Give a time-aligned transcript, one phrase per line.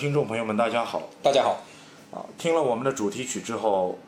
[0.00, 1.62] 呃，听众朋友们，大家好大家好，
[2.10, 2.24] 啊！
[2.38, 3.98] 听了我们的主题曲之后，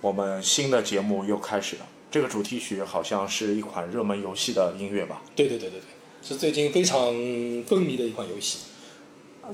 [0.00, 1.86] 我们新的节目又开始了。
[2.10, 5.22] 这个主题曲好像是一款热门游戏的音乐吧？
[5.36, 5.84] 对对对对对，
[6.20, 6.98] 是最近非常
[7.64, 8.58] 风靡的一款游戏。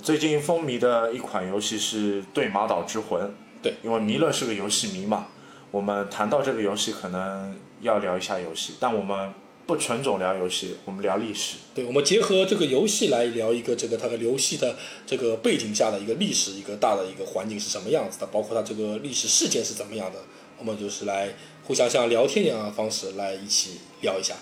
[0.03, 3.27] 最近风靡的一款游戏是《对马岛之魂》。
[3.63, 5.27] 对，因为弥勒是个游戏迷嘛，
[5.71, 9.31] 我们谈到这个游戏可能要聊一下游戏，但我们
[9.67, 11.57] 不纯种聊游戏，我们聊历史。
[11.75, 20.19] 对，我们结合这个游戏来聊一个这个它的游戏的这个背景下的一个历史，一个大的一个环境是什么样子的，包括它这个历史事件是怎么样的，
[20.59, 21.33] 我们就是来
[21.65, 24.35] 互相像聊天一样的方式来一起聊一下。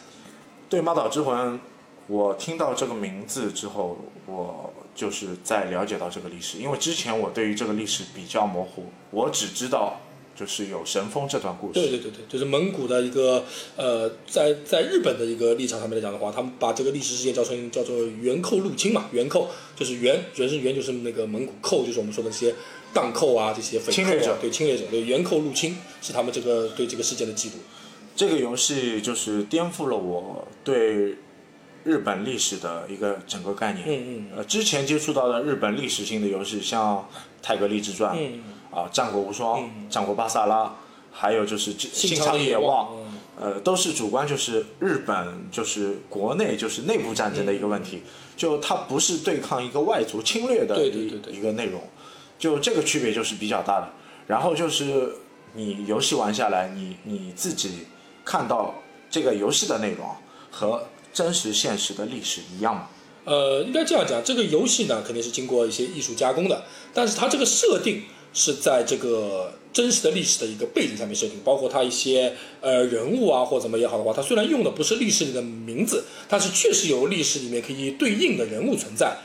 [0.69, 1.61] 对马岛之魂，
[2.07, 10.01] 我听到这个名字之后，我就是在了解到这个历史，因为之前我对于这个历史比较模糊，我只知道
[10.41, 11.75] 就是有神风这段故事。
[11.75, 13.45] 对对对对，就是蒙古的一个
[13.77, 22.55] 呃，在在日本的一个立场上面来讲的话，他们把这个历史事件叫成叫做元寇入侵嘛，元寇就是元，元是元就是那个蒙古寇，就是我们说的这些
[22.95, 27.57] 荡寇啊，这些匪侵略者对侵略者，对元寇入侵是他们这个对这个事件的记录。
[28.17, 31.17] 这个游戏就是颠覆了我对
[31.85, 33.85] 日本历史的一个整个概念。
[33.87, 36.97] 嗯嗯呃，之前接触到的日本历史性的游戏，像
[37.43, 38.41] 《太阁立志传》嗯，
[38.71, 40.65] 啊，《战国无双》战国巴萨拉》，
[41.13, 43.11] 还有就是《信长野望》嗯。
[43.41, 48.03] 呃，都是主观就是日本就是国内就是内部战争的一个问题，
[48.37, 51.81] 就它不是对抗一个外族侵略的一个内容，
[52.39, 53.89] 就这个区别就是比较大的。
[54.27, 55.15] 然后就是
[55.55, 57.87] 你游戏玩下来，你你自己
[58.27, 58.75] 看到
[59.11, 60.07] 这个游戏的内容
[60.51, 62.89] 和真实现实的历史一样吗？
[63.25, 68.03] 呃，应该这样讲，这个游戏呢肯定是经过一些艺术加工的，但是它这个设定
[68.33, 79.19] 是在这个真实的历史的一个背景上面设定，包括它一些呃人物啊或怎么也好的话，它虽然用的不是历史里的名字，但是确实有历史里面可以对应的人物存在。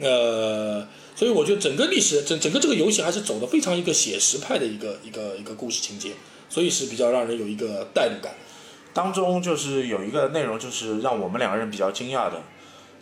[0.00, 0.86] 呃，
[1.16, 6.12] 所以我觉得整个历史整整个这个游戏还是走的非常一个写实派的一个一个一个故事情节，
[6.48, 8.34] 所以是比较让人有一个代入感。
[8.94, 12.42] 当中就是有一个内容，就是让我们两个人比较惊讶的，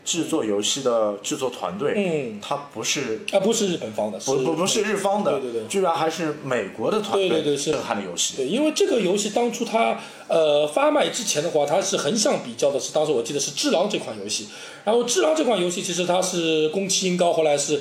[0.07, 8.37] 制作游戏的制作团队，嗯，它不是啊，不是日本方的，不不不是日方的，对对对居然还是美国的团队，对对对是震撼的游戏。
[8.37, 14.47] 对，因为这个游戏当初它呃发卖之前的话，它是横向比较的是，当时我记得是《智狼》这款游戏。
[14.85, 17.81] 然后《智狼》这款游戏其实它是宫崎英高，后来是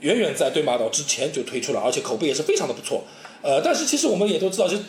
[0.00, 3.04] 远远在对马岛之前就推出了，而且口碑也是非常的不错。
[3.42, 4.76] 呃，但是其实我们也都知道，就《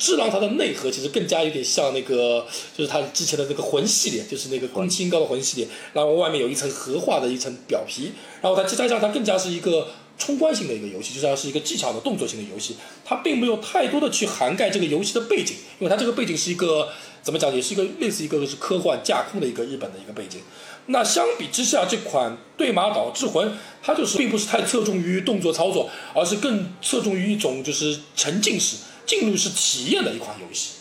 [0.00, 16.88] 只狼》它的内核其实更加有点像那个，就是它之前的那个魂系列，就是那个宫崎英高的魂系列，然后外面有一层核化的一层表皮，然后它再加上它更加是一个冲关型的一个游戏，就是它是一个技巧的动作型的游戏，它并没有太多的去涵盖这个游戏的背景，因为它这个背景是一个
[17.22, 20.40] 怎么讲，也是一个类似一个是科幻架空的一个日本的一个背景。
[20.86, 23.46] 那相比之下，这款《对马岛之魂》
[23.82, 28.76] 它就是并不是太侧重于动作操作，而是更侧重于一种就是沉浸式、
[29.10, 30.74] 进入式体验的一款游戏。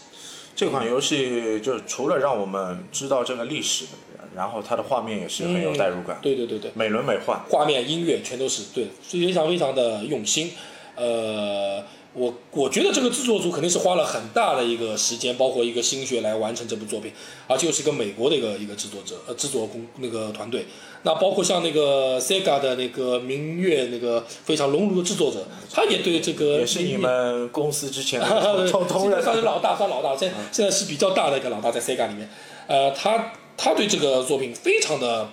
[0.55, 3.85] 这款游戏就是除了让我们知道这个历史，
[4.35, 7.39] 然后它的画面也是很有代入感，对对对对，美轮美奂。
[7.49, 10.51] 画面、音乐全都是对，非常非常的用心。
[10.95, 11.83] 呃，
[12.13, 17.11] 我我觉得这个制作组肯定是花了很大的一个时间，包括一个心血来完成这部作品，
[17.47, 20.67] 而且又是一个美国的一个一个制作者呃制作工那个团队。
[21.03, 32.29] 那包括像那个 Sega 的那个明月那个非常熔炉的制作者，他也对这个也是你们公司之前 对的同同仁算是老大，算老大，现现在是比较大的一个老大，在 Sega 里面。
[32.67, 35.29] 呃，他他对这个作品非常的，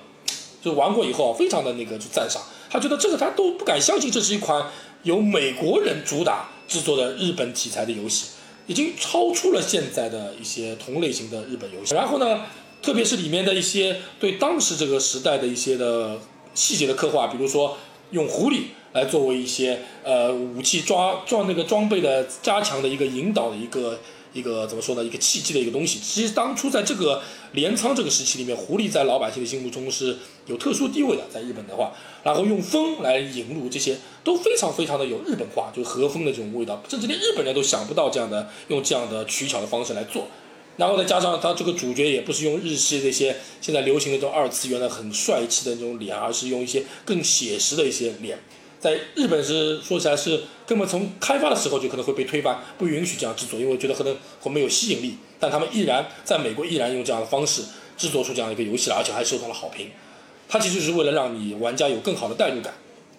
[0.63, 2.41] 就玩过以后啊，非常的那个就赞赏。
[2.71, 4.71] 他觉得这个他都不敢相信，这是一款
[5.03, 8.29] 由美国人主打制作的日本题材的游戏，
[8.67, 11.95] 已经超出了现在的一些同类型的日本游戏。
[11.95, 12.43] 然后呢，
[12.83, 16.19] 特别是里面的一些对当时这个时代的一些的
[16.55, 17.77] 细节的刻画，比如说
[18.13, 18.63] 用狐狸
[18.93, 23.99] 来作为一些呃武器抓装那个装备的加强的一个引导的一个
[24.33, 25.03] 一个怎么说呢？
[25.03, 25.99] 一个契机的一个东西。
[25.99, 31.93] 其实当初在这个镰仓这个时期里面，狐狸在老百姓的心目中是有特殊地位的，在日本的话，
[32.23, 40.29] 然后用风来引入这些都非常非常的有日本化，就是和风的这种味道，甚至连日本人都想不到这样的用这样的取巧的方式来做。
[40.77, 48.39] 然后再加上他这个主角也不是用日系这些现在流行的这种二次元的很帅气的那种脸，而是用一些更写实的一些脸。
[48.79, 55.17] 在日本是说起来是根本从开发的时候就可能会被推翻，不允许这样制作，因为觉得可能会没有吸引力。
[55.41, 57.63] 但他们依然在美国依然用这样的方式
[57.97, 59.91] 制作出这样一个游戏来，而且还受到了好评。
[60.49, 62.75] 它其实是为了让你玩家有更好的代入感，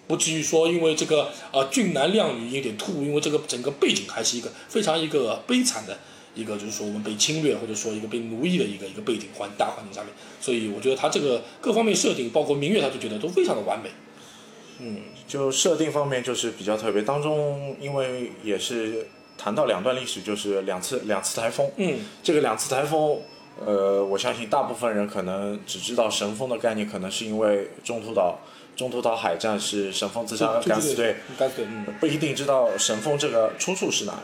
[0.06, 5.98] 不至于说因为这个呃俊男靓女有点突兀，因为这个整个背景还是一个非常一个悲惨的
[6.34, 10.10] 一个，就是说我们被侵略或者说一个被奴役的一个一个背景环大环境下面，
[10.40, 13.90] 所以我觉得他这个各方面设定，包括明月，他就觉得都非常的完美。
[14.80, 21.68] 嗯，就设定方面就是比较特别，当中因为也是谈到两段历史，就是两次两次台风。
[21.76, 23.20] 嗯，这个两次台风，
[23.66, 28.38] 呃，我相信大部分人可能只知道神风的概念，可能是因为中途岛
[28.76, 34.18] 中途岛海战是神风自杀敢死队，敢死队，嗯，不一定知道神风这个出处是哪里。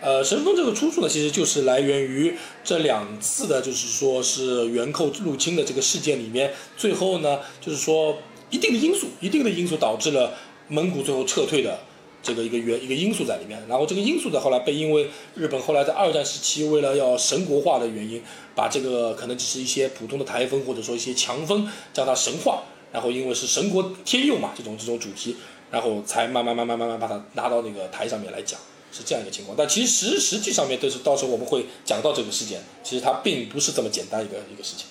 [0.00, 8.16] 呃，神风这个出处呢，其实就是来源于这两次的，就是说是元寇入侵的这个事件里面，最后呢，就是说
[8.50, 10.34] 一定的因素，一定的因素导致了
[10.68, 11.80] 蒙古最后撤退的
[12.22, 13.60] 这个一个原一个因素在里面。
[13.68, 18.22] 然后这个因素呢，后来被因为日本后来在二战时期为了要神国化的原因，
[18.54, 22.62] 把这个可能只是一些普通的台风或者说一些强风将它神化，
[22.92, 25.34] 然后因为是神国天佑嘛这种这种主题，
[25.72, 28.60] 然后才慢慢慢慢慢慢把它拿到那个台上面来讲。
[28.90, 34.86] 是这样一个情况，但其实实实际上面都是到时候我们会讲到这个事件，其实它并不是这么简单一个一个事情。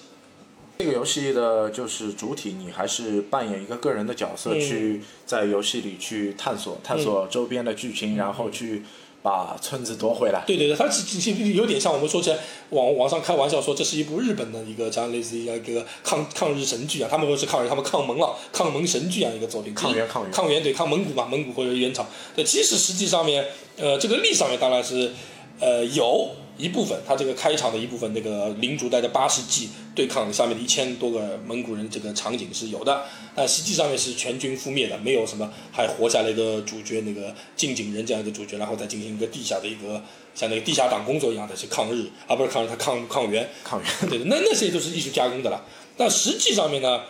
[0.80, 4.60] 这个游戏的就是主体，你还是扮演一个个人的角色，嗯。
[4.62, 8.84] 去在游戏里去探索探索周边的剧情，然后去
[9.28, 10.42] 把村子夺回来。
[10.48, 12.38] 对对对，它其其实有点像我们说起来
[12.70, 19.74] 网网上开玩笑说这是一部日本的一个这样类似于一个抗抗日神剧啊，他们不是抗日，他们抗蒙了，抗蒙神剧一样一个作品。
[19.74, 22.06] 抗元抗元抗元对抗蒙古嘛，蒙古或者元朝。
[22.36, 25.12] 对，其实实际上面，呃，这个历史上面当然是，
[25.60, 40.02] 呃，有一部分，他这个开场的一部分，那个领主带着八十骑对抗下面的一千多个蒙古人，这个场景是有的，但实际上面是全军覆灭的，没有什么还活下来一个主角，那个近景人这样一个主角，然后再进行一个地下的一个
[40.34, 45.64] 像那个地下党工作一样的去抗日，啊，不是抗日，他抗抗元， 抗元对的，那那些都是艺术加工的了。
[45.96, 47.02] 但实际上面呢，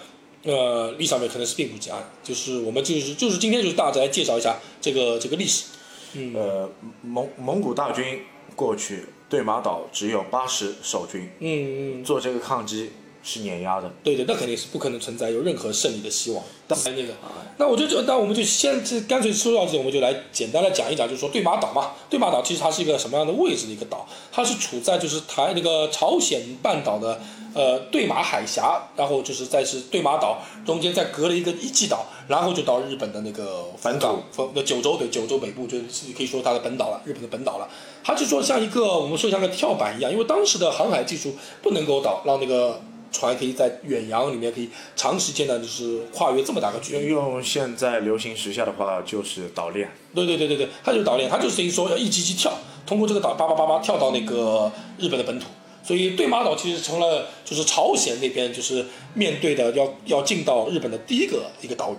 [0.44, 5.64] 呃，历史上面可能是并不这样，就是我们就是就是今天就是大致来介绍一下这个这个历史。
[6.34, 6.70] 呃，
[7.02, 8.22] 蒙蒙古大军
[8.56, 12.92] 过去，对马岛只有八十守军，嗯嗯，做这个抗击
[13.28, 13.92] 是碾压的。
[14.02, 16.42] 对的，那肯定是不可能存在有任何胜利的希望。
[16.66, 17.14] 但那个，
[17.58, 24.08] 那我就就那我们就先这干脆说到这里，我们就来简单的讲一讲，就是说对马岛嘛，对马岛其实它是一个什么样的位置的一个岛？
[24.32, 27.20] 它是处在就是台那个朝鲜半岛的
[27.54, 34.20] 呃对马海峡，然后就是在是对马岛中间再隔了一个一季岛，然后就到日本的那个本岛，
[34.54, 37.70] 那九州对九州北部就是可以说它的本岛了，日本的本岛了。
[38.04, 42.82] 它就说像一个我们说像个跳板一样，因为当时的航海技术不能够导让那个。
[43.12, 47.08] 船可以在远洋里面可以长时间的，就是跨越这么大个距离。
[47.08, 49.90] 用现在流行时下的话，就是岛链。
[50.14, 52.52] 对对对对对，它就是岛链，它就是等于说要一级级跳，
[52.86, 55.48] 通过这个岛叭叭叭叭跳到那个日本的本土。
[55.84, 61.96] 所以对马岛其实成了就是朝鲜那边就是面对的要要进到日本的第一个一个岛屿，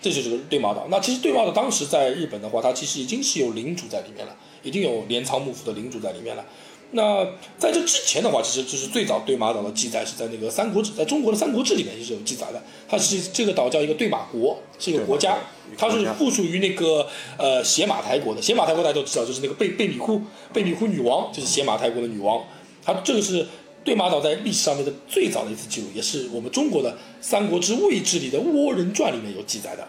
[0.00, 0.86] 这就是个对马岛。
[0.88, 6.42] 那其实对马岛当时在日本的话，它其实已经是有领主在里面了，已经有镰仓幕府的领主在里面了。
[6.96, 7.26] 那
[7.58, 12.62] 在这之前的话，其实就是最早对马岛的记载是在那个《三国志》，在中国的《三国志》里面也是有记载的。
[12.88, 15.36] 它是这个岛叫一个对马国，是一个国家，
[15.76, 18.40] 它是附属于那个呃邪马台国的。
[18.40, 20.22] 邪马台国大家都知道，就是那个贝贝米库
[20.54, 22.42] 贝米库女王，就是邪马台国的女王。
[22.82, 23.46] 它这个是
[23.84, 29.86] 对马岛在历史上面的最早的一次记录，也是我们中国的《三国志魏志》里的《倭人传》里面有记载的。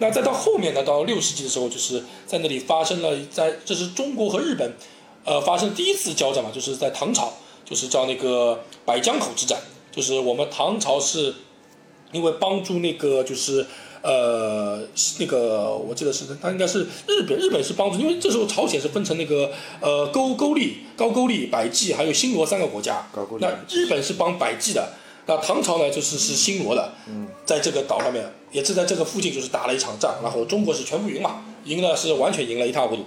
[0.00, 4.72] 那再到后面呢，到六世纪的时候，就是在那里发生了，在这是中国和日本。
[5.28, 7.30] 呃，发生第一次交战嘛，就是在唐朝，
[7.62, 9.58] 就是叫那个百江口之战，
[9.92, 11.34] 就是我们唐朝是，
[12.12, 13.66] 因为帮助那个就是
[14.00, 14.80] 呃
[15.18, 19.50] 那个我记得是他应该是日本，日本是帮助，因为这时候朝鲜是分成那个
[19.82, 23.06] 呃沟沟利、高句丽、百济还有新罗三个国家，
[23.38, 24.94] 那日本是帮百济的，
[25.26, 26.94] 那唐朝呢就是是新罗的，
[27.44, 33.04] 在这个岛上面也是在这个附近就是打了一场仗，然后中国是全部赢嘛，赢了是完全赢了一塌糊涂，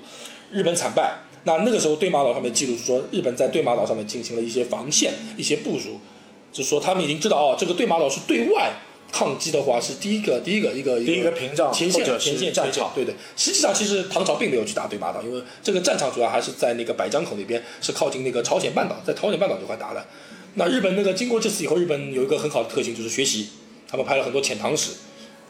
[0.51, 1.17] 日本惨败。
[1.43, 5.99] 那那个时候，对马岛上面记录是说，日本在对马岛上面进行了一些防线、一些部署，
[6.53, 8.71] 就说他们已经知道哦，这个对马岛是对外
[9.11, 12.91] 抗击的话是第一个、第一个一个第一个屏障前线前线战场。
[12.93, 20.05] 对对，实际上其实唐朝并没有去打对马岛，因为这个战场主要还是在那个百江口那边，是靠近那个朝鲜半岛，在朝鲜半岛这块打的。
[20.53, 23.49] 那日本那个经过这次以后，日本有一个很好的特性就是学习，
[23.89, 24.91] 他们拍了很多遣唐使，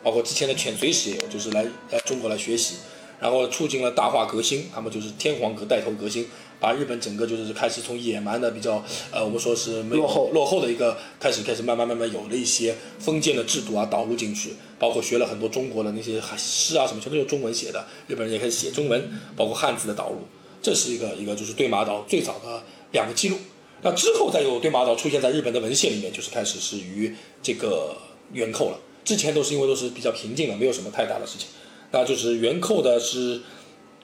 [0.02, 2.76] 包括之前的遣隋使也有，就是来来中国来学习。
[3.22, 6.26] 然后促进了大化革新，他们就是天皇革带头革新，
[6.60, 20.18] 把日本整个就是开始从野蛮的比较呃，我们说是没落后落后的一个开始开始慢慢慢慢有了一些封建的制度啊导入进去，包括学了很多中国的那些诗啊什么，全都用中文写的，日本人也开始写中文，包括汉字的导入，
[20.62, 23.38] 这是一个一个就是对马岛最早的两个记录。
[23.84, 27.96] 那之后再有对马岛出现在日本的文献里面，就是开始是于这个
[28.34, 31.48] 元寇了，之前都是因为都是比较平静的，没有什么太大的事情。
[31.92, 33.42] 那就是元寇的是，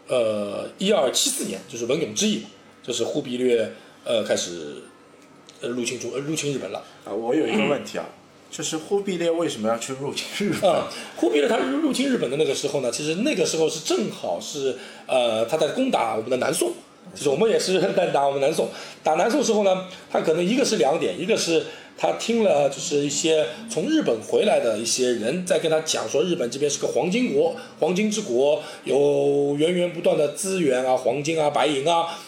[0.07, 2.43] 呃，一二七四年，就是文永之役，
[2.83, 3.71] 就是忽必烈
[4.03, 4.83] 呃开始
[5.61, 6.83] 呃入侵中呃入侵日本了。
[7.05, 8.05] 啊，我有一个问题啊，
[8.51, 10.69] 就是忽必烈为什么要去入侵日本？
[10.69, 16.73] 啊，忽必烈他入入侵日本的那个时候呢，其实那个时候是正好是呃他在攻打我们的南宋，
[17.17, 18.69] 就是我们也是在打我们南宋。
[19.03, 21.65] 打南宋时候呢，他可能一个是两点，一个是
[21.97, 32.19] 他听了就是一些从日本回来的一些人在跟他讲说，日本这边是个黄金国，黄金之国，有源源不断的资源啊，黄金啊，白银啊，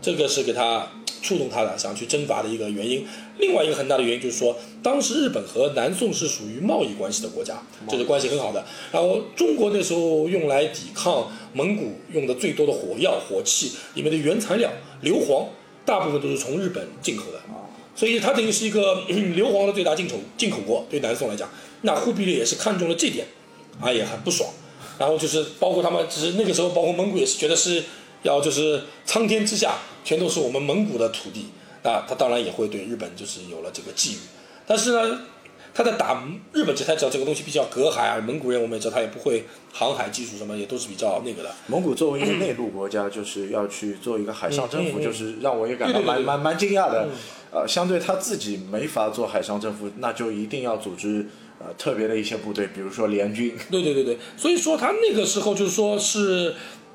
[0.00, 0.88] 这个是给他
[1.20, 3.04] 触动他的想去征伐的一个原因。
[3.38, 8.64] 另外一个很大的原因就是说，当时日本和南宋是属于贸易关系的国家，就是关系很好的。
[8.90, 14.70] 然后中国那时候用来抵抗蒙古用的最多的火药、火器里面的原材料
[15.02, 15.46] 硫磺，
[15.84, 17.40] 大部分都是从日本进口的。
[17.94, 21.48] 所以它等于是一个硫磺的最大进口进口国，对南宋来讲，
[21.82, 23.26] 那忽必烈也是看中了这点，
[23.80, 24.50] 啊也很不爽。
[24.98, 27.84] 然后就是包括他们，只是那个时候包括蒙古也是觉得是
[28.22, 31.46] 要就是苍天之下全都是我们蒙古的土地。
[31.86, 34.16] 那他当然也会对日本就是有了这个觊觎，
[34.66, 35.20] 但是呢，
[35.72, 36.20] 他在打
[36.52, 38.20] 日本，这才知道这个东西比较隔海啊。
[38.26, 41.50] 蒙古人我们也知道，他也不会航海技术什么，也都是比较那个的。
[41.68, 47.08] 蒙古作为一个内陆国家，就是要去做一个海上征服，就是让我也感到蛮蛮蛮惊讶的。
[47.52, 51.24] 呃，相对他自己没法做海上征服，那就一定要组织
[51.60, 53.56] 呃特别的一些部队，比如说联军。
[53.70, 56.54] 对对对对，所以说他那个时候就是说是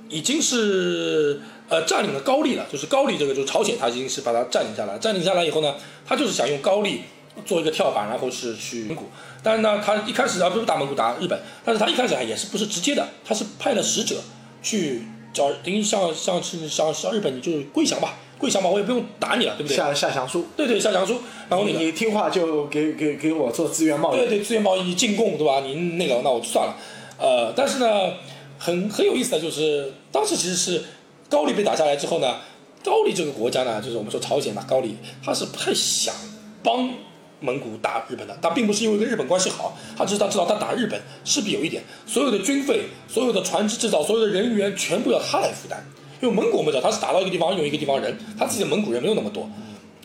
[0.09, 1.39] 已经是
[1.71, 4.99] 呃占领了高丽了，就是高丽这个就是朝鲜，他已经是把它占领下来。
[4.99, 5.73] 占领下来以后呢，
[6.05, 7.01] 他就是想用高丽
[7.45, 9.05] 做一个跳板，然后是去蒙古。
[9.41, 14.17] 但是呢，他一开始啊不是打蒙古打日本，但是他一开始啊也是不是直接的，他是派了使者
[14.61, 15.01] 去
[15.33, 19.77] 找，等于像像是像像日本，你就是归降吧，跪降吧，我也不用打你了，对不对？
[19.77, 24.17] 下下降书，对对下降书，然后那个你听话就给给给我做资源贸易。
[24.17, 25.61] 对对，资源贸易进贡，对吧？
[25.61, 26.75] 您那个那我就算了。
[27.17, 28.13] 呃，但是呢，
[28.59, 30.83] 很很有意思的就是，当时其实是
[31.31, 32.35] 高丽被打下来之后呢，
[32.83, 36.13] 高丽这个国家呢，就是我们说朝鲜嘛，高丽他是不太想
[36.61, 36.91] 帮
[37.39, 45.83] 蒙古打日本的，他并不是因为跟日本关系好，他只是他知道他打日本势必有一点，所有的军费、所有的船只制造、所有的人员全部要他来负担。
[46.21, 49.49] 因为蒙古我们知道他是打到一个地方用一个地方人，他自己的蒙古人没有那么多，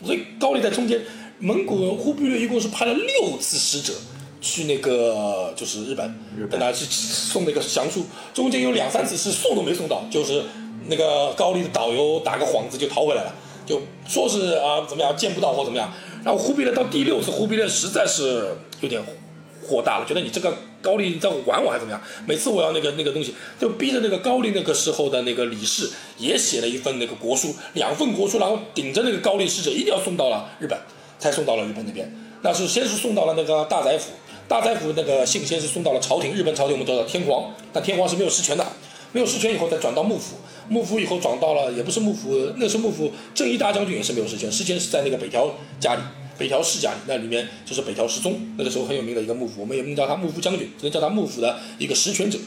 [0.03, 0.99] 所以高丽在中间，
[1.37, 3.93] 蒙古忽必烈一共是派了六次使者
[4.41, 6.15] 去那个就是日本，
[6.49, 8.03] 跟他去送那个降书，
[8.33, 10.43] 中间有两三次是送都没送到，就是
[10.87, 13.33] 那个高丽的导游打个幌子就逃回来了，
[13.65, 15.91] 就说是啊怎么样见不到或怎么样，
[16.23, 19.01] 然后忽必烈到第六次，忽必烈实在是有点
[19.67, 22.01] 火大了，觉得你这个高丽在玩我还是怎么样？
[22.25, 30.79] 每次我要那个那个东西，就逼着那个高丽那个时候的那个李氏也写了一份那个国书，两份国书，然后顶着那个高丽使者一定要送到了日本，
[31.19, 32.09] 才送到了日本那边。
[32.43, 34.11] 那是先是送到了那个大宰府，
[34.47, 38.65] 大宰府那个信先是送到了朝廷，日本朝廷我们知道天皇，但天皇是没有实权的，
[39.11, 40.37] 没有实权以后再转到幕府，
[40.69, 46.01] 幕府以后转到了也不是幕府，那时候幕府正一大将军也是没有实权，实权是在那个北条家里。
[46.37, 52.37] 北条氏家里，那里面就是北条氏宗，那个时候很有名的一个幕府，我们也不能叫他幕府将军，只能叫他幕府的一个实权者，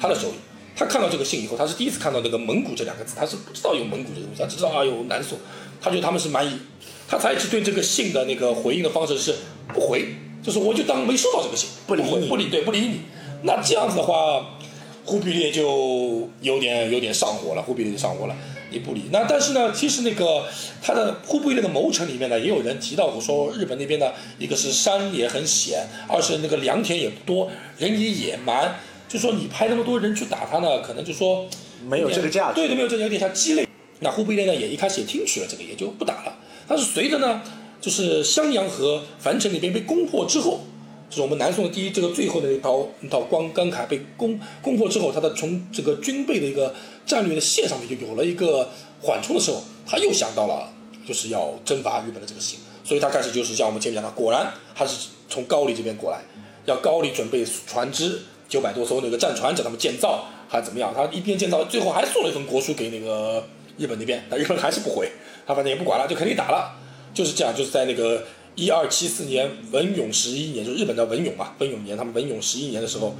[0.00, 0.34] 他的手里。
[0.74, 5.38] 他看到这个信以后，他是第一次看到那个蒙古这两个字，他是不知道有蒙古这个东西，他只知道啊有南宋，
[5.78, 6.58] 他觉得他们是蛮夷，
[7.06, 9.34] 他采取对这个信的那个回应的方式是
[9.74, 10.06] 不回，
[10.42, 13.00] 就是我就当没收到这个信，不理你不理对不理你。
[13.42, 14.56] 那这样子的话，
[15.04, 18.36] 忽必烈就有点有点上火了，忽必烈就上火了。
[18.70, 20.46] 你不理那，但是呢，其实那个
[20.82, 28.74] 他的忽必烈的谋臣里面呢，也有人提到过，说日本那边呢，一个是山也很险，二是那个良田也不多，人也野蛮，
[29.08, 31.46] 就说你派那么多人去打他呢，可能就说
[31.86, 33.68] 没有这个价值对对，没有这个有点像鸡肋。
[34.00, 36.36] 那忽必烈呢，也一开始也听取了这个，也就不打了。
[36.66, 37.42] 但是随着呢，
[37.80, 40.64] 就是襄阳和樊城那边被攻破之后，
[41.10, 46.74] 就是我们南宋的第一这个最后的一套一套关关卡被攻攻破之后，他的从这个军备的一个
[47.06, 48.68] 战略的线上面就有了一个
[49.00, 50.72] 缓冲的时候，他又想到了
[51.06, 56.20] 就是要征伐日本的这个事情，所以他开始就是像我们前面讲的，果然他是从高丽这边过来，
[56.64, 60.92] 要高丽准备船只九百多艘那个战船，叫他们建造还怎么样？
[60.94, 63.46] 他一边建造，最后还送了一份国书给那个
[63.76, 65.10] 日本那边，但日本还是不回，
[65.46, 66.76] 他反正也不管了，就肯定打了，
[67.12, 68.24] 就是这样，就是在那个
[68.56, 73.14] 一二七四年文永十一年，就是日本的文永嘛，文永年，他们文永十一年的时候，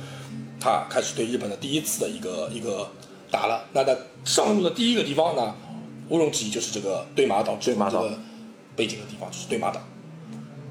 [0.60, 2.88] 他开始对日本的第一次的一个一个
[3.30, 3.64] 打了。
[3.72, 5.54] 那在上路的第一个地方呢，
[6.08, 8.18] 毋庸置疑就是这个对马岛，对马岛这个
[8.76, 9.80] 背景的地方就是对马岛。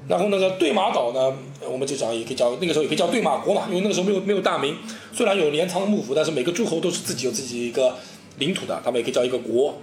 [0.08, 1.20] 然后那个对马岛呢，
[1.60, 4.76] 呃我们就讲也可以叫那个时候也可以叫对马国嘛，因为那个时候没有没有大名，
[5.12, 7.96] 虽然有镰仓幕府，但是每个诸侯都是自己有自己一个
[8.38, 9.78] 领土的，他们也可以叫一个国。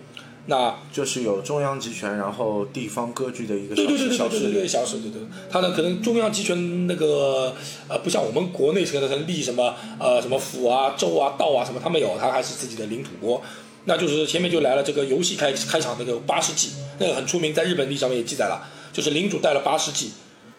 [0.48, 4.68] 那就是有中央集权，然后地方割据的一个小对对对对对对对，力。
[4.68, 7.56] 小势对对，它呢可能中央集权那个
[7.88, 13.42] 呃不像我们国内可能立什么呃什么府啊州啊道啊什么，他没有，他还是自己的领土国。
[13.86, 20.12] 那就是前面就来了这个游戏开开场那个八世纪，那个很出名，在日本历史上面也记载了，就是领主带了八世纪，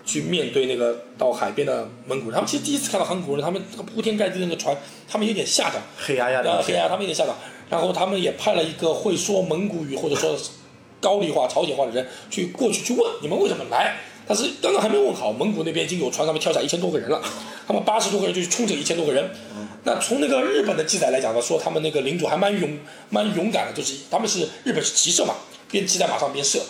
[0.04, 2.34] 去面对那个到海边的蒙古人。
[2.34, 4.76] 他们其实第一次看到蒙古人，他们这个铺天盖地的那个船，
[5.08, 7.36] 他们有点吓到，黑压压的呃，黑压他们有点吓到。
[7.72, 10.38] 然后他们也派了一个会说蒙古语或者说
[11.00, 13.96] 高丽话、朝鲜话的人去过去去问你们为什么来。
[14.24, 17.20] 但是刚刚还没问好，蒙古那边已经有船上面跳下一千多个人了，
[17.66, 19.28] 他们八十多个人就去冲这一千多个人。
[19.84, 25.34] 那从那个日本的记载来讲呢，说他们那个领主还蛮勇蛮勇敢的，就是他们是日本是骑射嘛，
[25.70, 26.60] 边骑在马上边射，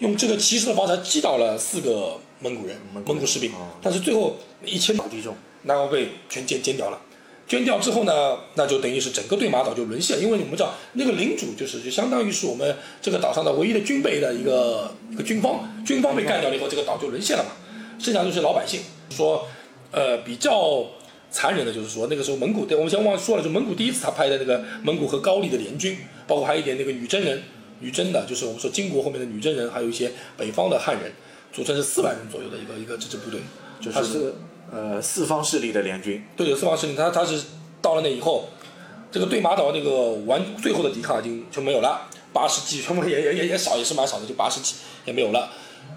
[0.00, 7.00] 用这个骑射的方式击倒了四个蒙古人、蒙古士兵，但是最后一千敌众，然后被全歼歼掉了。
[7.48, 17.52] 捐掉之后呢，那就等于是整个对马岛就沦陷，因为我们知道那个领主就是就相当于是我们这个岛上的唯一的军备的一个一个军方，军方被干掉了以后，这个岛就沦陷了嘛，
[17.98, 18.80] 剩下就是老百姓。
[19.10, 19.48] 说，
[19.90, 20.84] 呃，比较
[21.30, 27.42] 残忍的就是说那个时候蒙古，对我们先忘说了，就蒙古第一次他派的那个蒙古和高丽的联军，包括还有一点那个女真人，
[27.80, 31.10] 女真的就是我们说金国后面的女真人，还有一些北方的汉人，
[31.50, 33.40] 组成是四万人左右的一个一个这支部队，
[33.80, 34.34] 就是
[34.70, 36.24] 呃四方势力的联军。
[36.36, 37.42] 对，四方势力，他他是
[37.80, 38.48] 到了那以后，
[39.10, 45.50] 这个对马岛那个完最后的抵抗已经就没有了，八十几全部也也也也少，也是蛮少的，就八十几也没有了。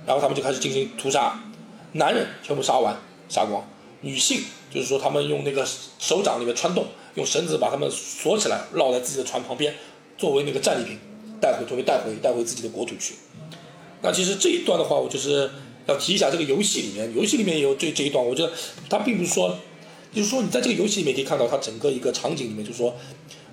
[0.05, 1.39] 然后他们就开始进行屠杀，
[1.93, 2.97] 男人全部杀完
[3.29, 3.67] 杀光，
[4.01, 4.41] 女性
[4.73, 5.65] 就是说他们用那个
[5.99, 9.75] 手掌里面穿洞，用绳子把他们锁起来，绕在自己的船旁边，
[10.17, 10.97] 作为那个战利品
[11.39, 13.15] 带回，作为带回带回自己的国土去。
[14.01, 15.51] 那其实这一段的话，我就是
[15.91, 18.51] 要提一下这个游戏里面，游戏里面有这这一段，我觉得
[18.89, 19.57] 它并不是说，
[20.13, 22.95] 就是说你在这个游戏里面可以看到它整个一个场景里面，就是说，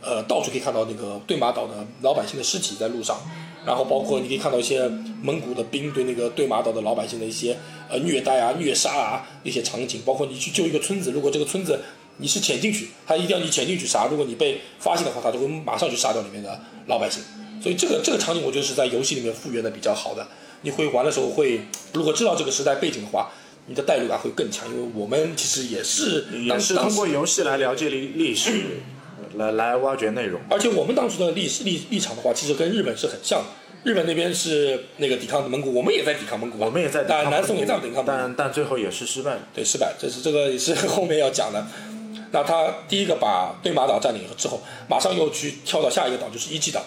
[0.00, 3.20] 呃，到处可以看到那个对马岛的老百姓的尸体在路上，
[3.66, 4.88] 然后包括你可以看到一些
[5.22, 7.56] 蒙古的兵对那个对马岛的老百姓的一些
[7.88, 11.80] 呃虐待啊、虐杀啊一些场景，包括你去救一个村子，如果这个村子
[12.18, 17.22] 你是潜进去，他一定要你潜进去杀，如果你被发现的话，他就会马上去杀掉里面的老百姓。
[17.60, 20.26] 所以这个这个场景我觉得是在游戏里面复原的比较好的。
[20.62, 21.60] 你会玩的时候会，
[21.92, 23.30] 如果知道这个时代背景的话，
[23.66, 28.50] 你的代入感会更强，因为我们其实也是也是通过游戏来了解历历史，
[29.36, 30.40] 来来挖掘内容。
[30.50, 33.46] 而且我们当初的历史立立场的话，其实跟日本是很像的。
[33.84, 39.40] 日本那边是那个抵抗蒙古，我们也在抵抗蒙古，我们也在抵抗但南宋也在抵抗蒙古，但但最后也是失败了。
[39.54, 41.64] 对，失败，这是这个也是后面要讲的。
[42.32, 46.84] 那他第一个把对马岛占领之后，马上又去跳到下一个岛，就是一季岛。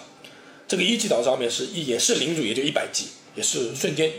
[0.68, 4.10] 这个一季岛上面是也是领主，也就一百级，也是瞬间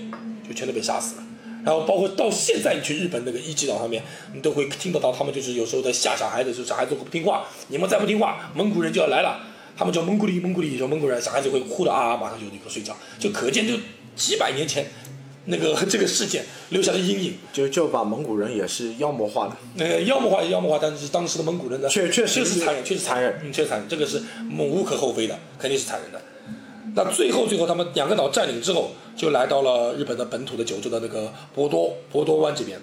[0.47, 1.23] 就全都被杀死了。
[1.65, 9.39] 然后包括到现在，你去日本那个一级岛上面，你都会听得到他们就是有时候在吓小孩子，就小孩子不听话，你们再不听话，蒙古人就要来了。
[9.77, 13.75] 他们叫蒙古里，蒙古里，叫蒙古人，小孩子会哭的啊，马上就立刻睡觉，就可见就
[14.15, 14.85] 几百年前
[15.45, 17.35] 那个 这个事件留下的阴影。
[17.53, 24.21] 就就把蒙古人也是妖魔化的，呃，妖魔化也妖魔化，但是当时的蒙古人呢，确确实确实残忍，确实残忍，嗯，确实残忍，这个是
[24.59, 26.21] 无可厚非的，肯定是残忍的。
[26.95, 32.79] 那最后，最后他们两个岛占领之后，就来到了日本的本土的九州的那个博多博多湾这边。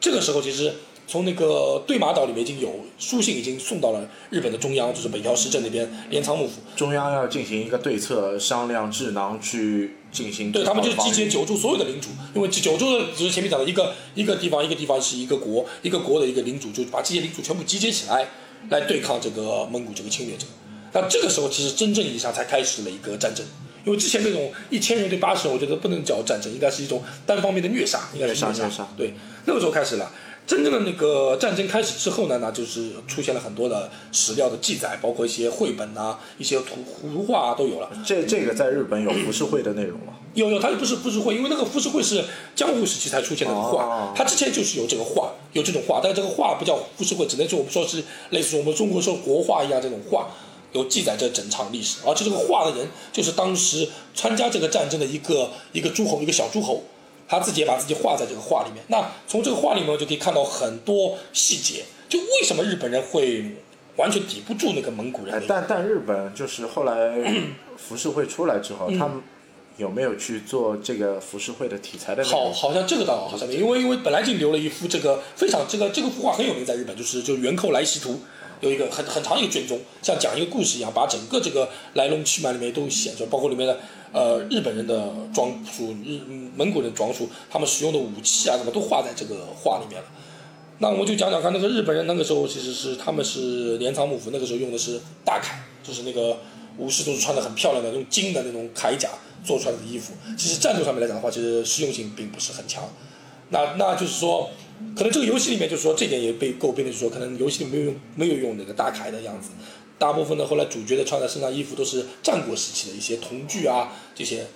[0.00, 0.72] 这个时候，其实
[1.06, 6.54] 从那个对马岛里面已经有书信已经送到了日本的中央，就是北条时政那边镰仓幕府。
[6.74, 10.50] 中央要进行一个对策，商量智囊去进行。
[10.50, 18.28] 对他们就是集结九州所有的领主，因为九州的只是前面讲的一个一个地方，一个地方是一个国，一个国的一个领主，就把这些领主全部集结起来，
[18.70, 20.46] 来对抗这个蒙古这个侵略者。
[20.92, 23.46] 那这个时候，其实真正意义上才开始了一个战争，
[23.84, 29.14] 因为之前那种一千人对八十人，我觉得不能叫战争，应该是一种单方面的虐杀，应该是虐杀杀对，
[29.46, 30.10] 那个时候开始了。
[30.44, 37.88] 真正的那个战争开始之后呢，那就是出现了很多的史料的记载，包括一些绘本啊、一些图图画啊都有了。
[38.04, 40.14] 这这个在日本有浮世绘的内容吗？
[40.34, 42.24] 有有，它不是浮世绘，因为那个浮世绘是
[42.56, 50.28] 江户时期才出现的画，哦它之前就是有这个画，有这种画，但这个画不叫浮世绘，只能说我们说是类似我们中国说国画一样这种画，
[50.72, 56.82] 有记载这整场历史，而且这个画的人就是当时参加这个战争的一个一个诸侯，一个小诸侯。
[57.28, 58.84] 他自己也把自己画在这个画里面。
[58.88, 63.56] 那从这个画里面就可以看到很多细节，就为什么日本人会
[63.96, 65.42] 完全抵不住那个蒙古人。
[65.48, 66.94] 但但日本就是后来
[67.78, 69.22] 浮世绘出来之后，他们
[69.78, 78.20] 有没有去做这个浮世绘的题材的好，好像这个倒好像没，因为因为本来就留了一幅这个非常这个这个幅画很有名，在日本就是就元寇来袭图，
[78.62, 83.78] 有一个很很长一个卷宗，像讲一个故事一样，把整个这个来龙去脉里面都写出来，包括里面的
[84.12, 86.20] 呃日本人的装束、日
[86.56, 90.08] 蒙古人装束，他们使用的武器啊什么都画在这个画里面了。
[90.78, 95.54] 那我们就讲讲看，那个日本人那个时候其实是他们是镰仓幕府那个时候用的是大铠，
[95.86, 96.38] 就是那个
[96.78, 99.08] 武士都是穿的很漂亮的用金的那种铠甲
[99.44, 100.12] 做出来的衣服。
[100.38, 102.88] 其实战斗上面来讲的话，其实实用性并不是很强。
[103.50, 104.50] 那那就是说，
[104.96, 109.50] 可能这个游戏里面就说这点也被诟病的，就是说可能游戏里没有用没有用那个大铠的样子。
[109.98, 114.46] 大部分的后来主角的穿在身上衣服都是战国时期的一些铜具啊这些。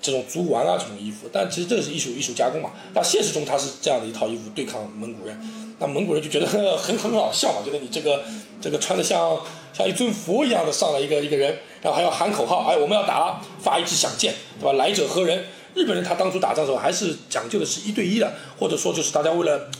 [0.00, 2.70] 这种足丸啊这种衣服，但其实这是艺术艺术加工嘛。
[2.94, 5.36] 那现实中他是这样的一套衣服对抗蒙古人，
[5.80, 8.22] 那蒙古人就觉得很很好笑嘛，觉得你这个
[8.62, 9.36] 这个穿的像
[9.72, 14.72] 像一尊佛一样的上来一个一个人，然后还要喊口号，哎，我们要打，发一支响箭，对吧？
[14.74, 15.44] 来者何人？
[15.78, 19.70] 日本人他当初打仗的时候还是讲究的是一对一的，或者说就是大家为了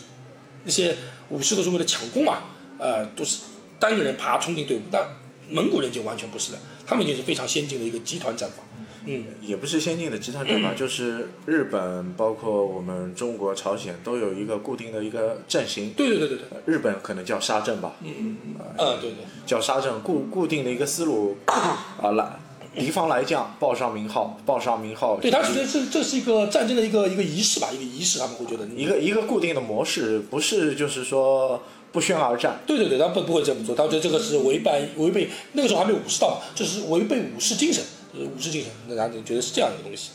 [0.63, 0.97] 那些
[1.31, 2.39] 武士都是为了抢攻嘛，
[2.79, 3.41] 呃，都是
[3.81, 4.81] 单个人爬冲进队伍。
[4.93, 5.05] 但
[5.51, 8.63] 蒙古人就完全不是的，他们已经是非常先进的一个集团战法。
[9.07, 15.91] 嗯，也不是先进的集团战法，就是日本包括我们中国、朝鲜都有一个固定的一个阵型。
[15.95, 17.97] 对对对对对，日本可能叫沙阵吧。
[18.05, 18.37] 嗯嗯
[18.77, 22.39] 嗯，对对，叫沙阵，固固定的一个思路啊来。
[22.75, 25.17] 敌方来将，报上名号，报上名号。
[25.21, 31.61] 对他觉得这这是一个战争的一个一个仪式吧，一个仪式，他们会觉得一个一个固定的模式，不是就是说
[31.93, 32.61] 不宣而战。
[32.67, 40.11] 对对对，他不不会这么做，他觉得这个是违背违背那个时候还没有武士道，这是违背武士精神，就是武士精神，那他就觉得是这样一个东西。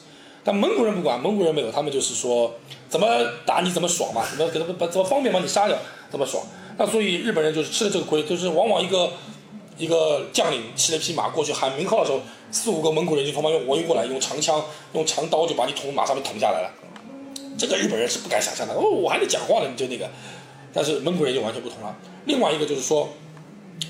[0.46, 2.54] 但蒙古人不管，蒙古人没有，他们就是说
[2.90, 3.08] 怎么
[3.46, 5.78] 打你怎么爽嘛，怎么怎么把怎么方便把你杀掉，
[6.12, 6.44] 怎么爽。
[6.78, 9.12] 那所以日本人就是吃了这个亏，就是往往一个
[9.78, 12.22] 一个将领骑了匹马过去喊名号的时候。
[12.56, 16.72] 四五个蒙古人就从旁边围过来，用长枪、用长刀就把你捅马上就捅下来了。
[17.58, 18.76] 这个日本人是不敢想象的。
[18.76, 20.08] 哦，我还得讲话呢，你就那个。
[20.72, 21.98] 但是蒙古人就完全不同了。
[22.26, 23.10] 另外一个就是说，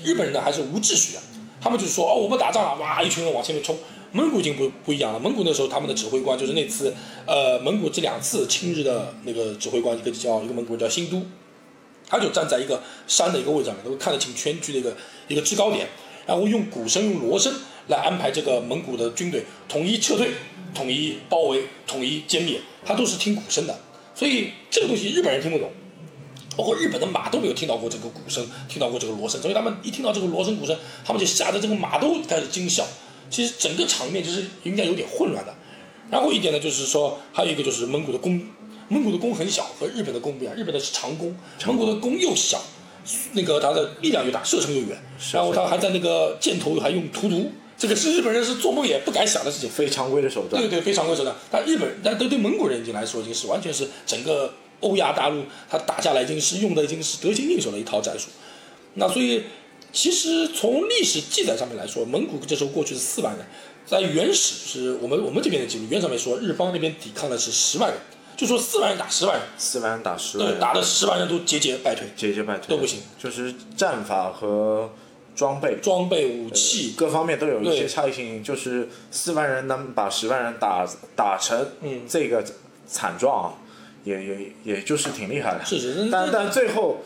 [0.02, 1.20] 日本人呢还是无秩序的。
[1.60, 3.76] 他们就是说，哦，我们打仗了，哇，一群人往前面冲。
[4.12, 5.20] 蒙古已经不不一样了。
[5.20, 6.94] 蒙古那时候他们的指挥官就是那次，
[7.26, 11.20] 呃，蒙古这两次亲日的那个指挥官，一个叫一个蒙古人叫新都，
[12.08, 14.96] 他就站在一个山的一个位置上面，能够看得清全局的一个
[15.28, 15.86] 一个制高点，
[16.26, 17.52] 然后用鼓声、用锣声。
[17.88, 20.30] 来安排这个蒙古的军队统一撤退、
[20.72, 23.78] 统一包围、统一歼灭，他都是听鼓声的，
[24.14, 25.70] 所以这个东西日本人听不懂，
[26.56, 32.86] 包括日本的马都没有听到过这个鼓声，听到过这个锣声，所以他们一听到这个锣声、鼓声，他们就吓得这个马都开始惊笑。
[33.28, 35.54] 其实整个场面就是应该有点混乱的。
[36.10, 38.40] 然后一点呢，就是说还有一个就是蒙古的弓，
[38.88, 42.62] 蒙古的弓很小，和日本的弓不一样，日本的是长弓，蒙古的弓又小，
[43.32, 44.98] 那个它的力量越大，射程越远，
[45.32, 47.52] 然后他还在那个箭头还用荼毒。
[47.76, 50.62] 这个是日本人是做梦也不敢想的事情，非常规的手段。
[50.62, 51.34] 对对，非常规手段。
[51.50, 58.28] 但日本，但对对蒙古人已经来说，已经是完全是整个欧亚大陆，他打下来已经是用的已经是得心应手的一套战术。
[58.94, 59.42] 那所以，
[59.92, 63.44] 其实从历史记载上面来说，蒙古这时候过去是四万人，
[63.84, 68.00] 在原始是我们我们这边的记录，原上面说日方那边抵抗的是十万人，
[68.36, 74.90] 就说四万人打十万人，四万人打十万，对，打的十万人都节节败退，节节败退都不行，就是战法和。
[75.36, 81.66] 装备、装备、武器各方面都有一些差异性，就是四万人能把十万人打打成
[82.08, 82.40] 这个
[82.86, 83.54] 惨状啊，
[84.04, 85.64] 也也也就是挺厉害的。
[85.64, 86.98] 是是，但但最后，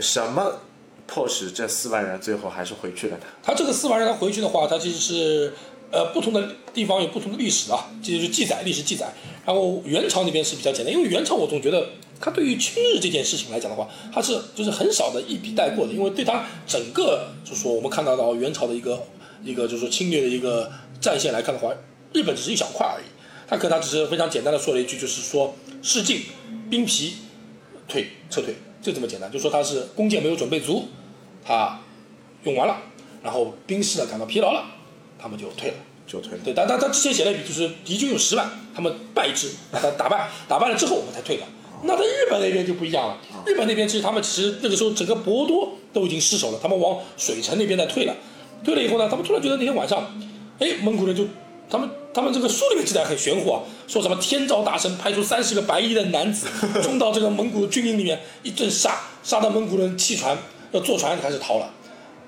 [0.00, 0.60] 什么
[1.06, 3.22] 迫使这四万人最后还是回去了呢？
[3.42, 5.52] 他这个四万人他回去的话，他其实是。
[5.90, 9.12] 呃，不同的地方有不同的历史啊，这就是记载历史记载。
[9.46, 11.88] 然后元朝那边是比较简单，因为元朝我总觉得
[12.20, 19.02] 他对于亲日这件事情来讲的话，他是就是很少的一笔带过的，因为对他整个就是说我们看到的元朝的一个
[19.42, 20.70] 一个就是说侵略的一个
[21.00, 21.72] 战线来看的话，
[22.12, 23.04] 日本只是一小块而已。
[23.48, 26.20] 他可他只是非常简单的说了一句，就是说示进，
[26.68, 27.14] 兵疲，
[27.88, 30.86] 退撤退，就这么简单，就说他是弓箭没有准备足，
[31.42, 31.80] 他
[32.44, 32.76] 用完了，
[33.22, 34.74] 然后兵士呢感到疲劳了。
[35.18, 35.76] 他们就退了，
[36.06, 36.38] 就退了。
[36.44, 41.42] 对，但他他之前写了一笔，就是敌军有十万，他们败之，把他打败，打败了之后我们才退的。
[41.82, 48.14] 那在日本那边就不一样了，日本那边其实他们其实那个时候整个博多都已经失守了，他们往水城那边在退了。
[48.64, 50.04] 退了以后呢，他们突然觉得那天晚上，
[50.58, 51.24] 哎，蒙古人就
[51.70, 56.48] 他们他们这个书里面记载很玄乎啊，说什么天照大神派出三十个白衣的男子
[56.82, 60.36] 冲到这个蒙古军营里面一顿杀，杀到蒙古人弃船
[60.72, 61.70] 要坐船开始逃了。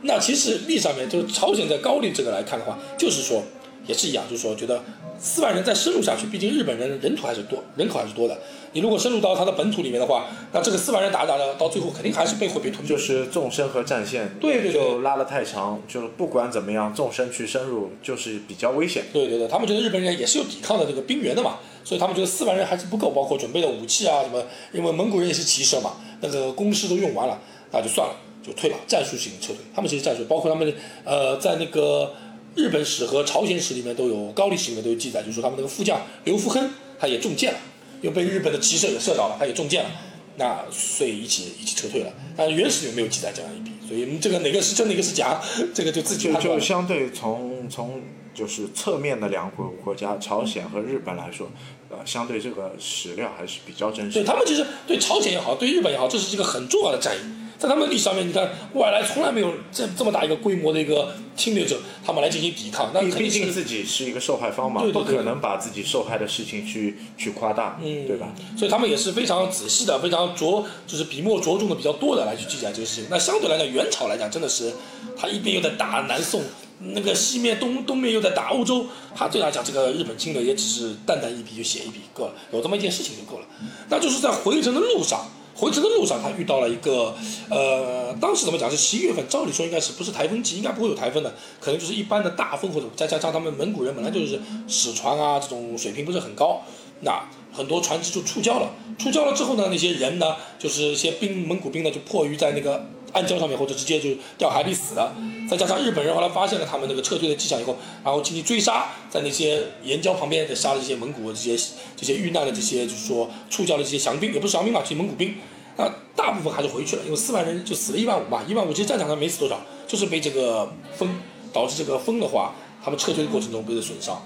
[0.02, 3.42] 那其实历上面就是朝鲜在高丽这个来看的话，就是说
[3.86, 4.82] 也是一样，就是说觉得
[5.18, 8.38] 四万人再深入下去，毕竟日本人人口还是多，人口还是多的。
[8.72, 12.86] 你如果深入到他的本土里面的话，那这个四万人打打的到最后肯定还是被会被吞。
[12.86, 19.06] 就是纵深和战线对对就拉得太长，就是不管怎么样，纵深去深入就是比较危险。
[19.12, 24.40] 对对对，他们觉得日本人也是有抵抗的这个兵源的嘛，所以他们觉得四万人还是不够，包括准备的武器啊什么，
[24.72, 27.36] 因为蒙古人也是骑射嘛，那个弓矢都用完了，
[27.72, 28.14] 那就算了。
[28.50, 29.58] 就退了，战术性撤退。
[29.72, 32.12] 他们其实战术，包括他们呃，在那个
[32.56, 37.58] 日本史和朝鲜史里面都有，高丽史里面都有记载，就是说他们那个副将刘福亨他也中箭了，
[38.00, 39.90] 又被日本的骑射给射倒了，他也中箭了，
[40.36, 42.12] 那所以一起一起撤退了。
[42.36, 45.40] 但原始里面没有记载这样一笔，所以这个哪个是真哪个是假，
[45.72, 48.02] 这个就自己就就相对从从
[48.34, 51.50] 就是侧面的两国国家朝鲜和日本来说，
[51.88, 54.14] 呃，相对这个史料还是比较真实。
[54.18, 57.39] 对他们其实对朝鲜也好，对日本也好，这是一个很重要的战役。
[57.60, 68.32] 在他们历史上面，你看外来从来没有这这么大一个规模的一个侵略者，他们来进行抵抗，那肯毕竟定自己是一个受害方嘛，对对对不可能把自己受害的事情去去夸大，嗯对吧？
[68.56, 73.04] 所以他们也是非常仔细的，非常着就是笔墨着重的比较多的来去记载这个事情。
[73.10, 74.72] 那相对来讲，元朝来讲真的是，
[75.14, 76.42] 他一边又在打南宋，
[76.78, 83.44] 那个西面东东面又在打欧洲，他对他来讲这个日本侵略也只是淡淡一笔就写一笔够了，有这么一件事情就够了。
[83.90, 85.26] 那就是在回程的路上。
[85.60, 87.14] 回程的路上，他遇到了一个，
[87.50, 96.62] 呃，当时怎么讲是十一月份，照理说应该是不是台风季，应该不会有台风的，可能就是一般的大风或者再加上他们蒙古人本来就是使船啊这种水平不是很高，
[97.02, 98.70] 那很多船只就触礁了。
[98.98, 105.14] 触礁了之后呢，那些人呢，就是一些兵蒙古兵呢，就迫于在那个暗礁上面或者直接就掉海里死了。
[105.48, 111.56] 再加上日本人后来发现了他们那个撤退的迹象以后，然后进行追杀，在那些岩礁旁边给杀了这些蒙古这些
[111.96, 115.34] 这些遇难的这些就是说触礁的这些降兵，也不是降兵吧，这些蒙古兵。
[115.76, 121.08] 那大部分还是回去了，因为四万人就死了一万五嘛，一万五其实战场上没死多少，就是被这个风
[121.52, 124.22] 导致这个风的话，他们撤退的过程中被的损伤。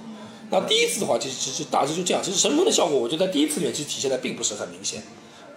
[0.50, 2.22] 那第一次的话，其实其实大致就这样。
[2.22, 5.02] 其实神风的效果，我觉得在第一次里面其实体现的并不是很明显。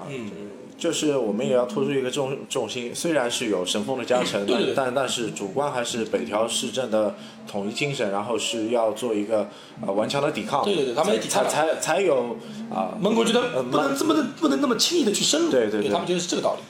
[0.07, 0.31] 嗯，
[0.77, 7.15] 就是我们也要突出一个重重心，虽然是有神风的加成，对但但是主观还是北条市政的
[7.49, 9.49] 统一精神，然后是要做一个
[9.85, 12.37] 呃顽强的抵抗，对对对他们也抵抗才才才有
[12.71, 16.61] 啊、蒙古觉得不能这么的不能那么轻易的去深入，对对对他们觉得是这个道理。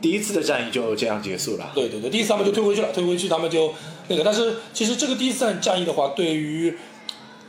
[0.00, 1.72] 第一次的战役就这样结束了。
[1.74, 3.72] 对对对，第一次他们就退回去了，退回去他们就
[4.08, 6.72] 那个，但是其实这个第一次战战役的话，对于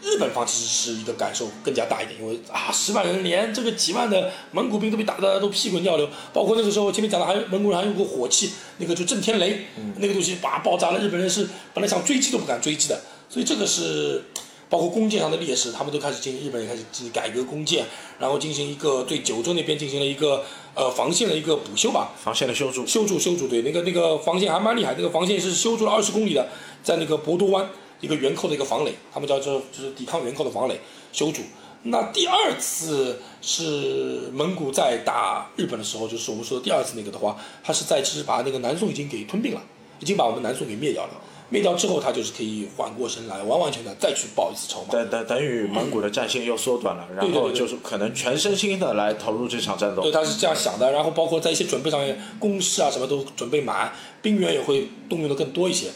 [0.08, 9.66] 日本方其实是一个感受更加大一点，因为啊十万人连这个几万的蒙古兵都被打得都屁滚尿流，包括那个时候前面讲的还有蒙古人还用过火器，那个就震天雷，
[9.98, 14.24] 那个东西把爆炸了，日本人是本来想追击都不敢追击的，所以这个是。
[14.70, 17.86] 包括弓箭上的劣势，他们都开始进行，日本也开始进行改革弓箭，
[18.20, 20.44] 然后进行一个对九州那边进行了一个
[20.74, 26.50] 呃防线的一个补修吧，防线的修筑，修筑修筑，对，那个那个防线还蛮厉害，那个防线是修筑了二十公里的，
[26.84, 30.80] 在那个博多湾一个元寇的一个防垒，他们叫做就是抵抗元寇的防垒
[31.12, 31.42] 修筑。
[31.84, 39.62] 那第二次是蒙古在打日本的时候，就是我们说的第二次那个的话，他是在其实把那个南宋已经给吞并了，
[40.00, 41.12] 已经把我们南宋给灭掉了。
[41.50, 44.88] 灭掉之后，他就是可以缓过神来，完完全全再去报一次仇嘛。
[44.92, 50.12] 等等等于蒙古的战线又缩短了，然后就是可能全身心的来投入这场战斗对，。
[50.12, 55.88] 他是这样想的，然后包括在一些准备上面，工事啊什么都准备满，兵员也会动用的更多一些。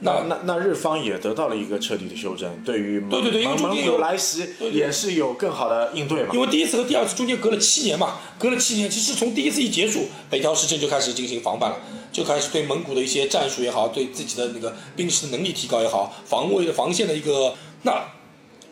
[0.00, 6.40] 那那那日方也得到了一个彻底的修正，对于蒙对对对因为中间有古来袭也是有更好的应对嘛因。
[6.40, 11.76] 为第一次和第二次中间隔了七年嘛，隔了七年，其实从第一次一结束，北条时政就开始进行防范了，
[12.12, 18.00] 就开始对蒙古的一些战术也好，对自己的那个兵士的能力提高也好，防卫的防线的一个那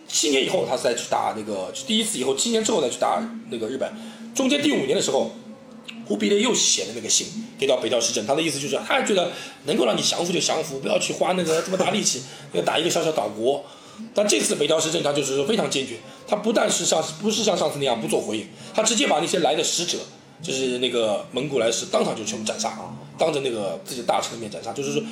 [0.07, 3.93] 七年以后，他再去打那个就第一次以后七年之后再去打那个日本，
[4.33, 5.33] 中间第五年的时候，
[6.07, 7.27] 忽必烈又写了那个信
[7.59, 9.33] 给到北条氏政，他的意思就是他觉得
[9.64, 13.64] 能够让你降服就降服，不要去花那个这么大力气 要打一个小小岛国。
[14.14, 15.97] 但这次北条氏政他就是非常坚决，
[16.29, 19.99] 他不但是像不是像上次那样不做回应，他直接把那些来的使者，
[20.42, 22.79] 就是那个蒙古来使，当场就全部斩杀，
[23.16, 25.03] 当着那个自己大臣的面斩杀，就是说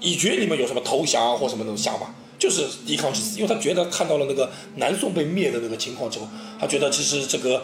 [0.00, 6.28] 以决你们有什么投降或什么那种想法，就是抵抗至死，因为他觉得看到了那个南宋被灭的那个情况之后，
[6.60, 7.62] 他觉得其实这个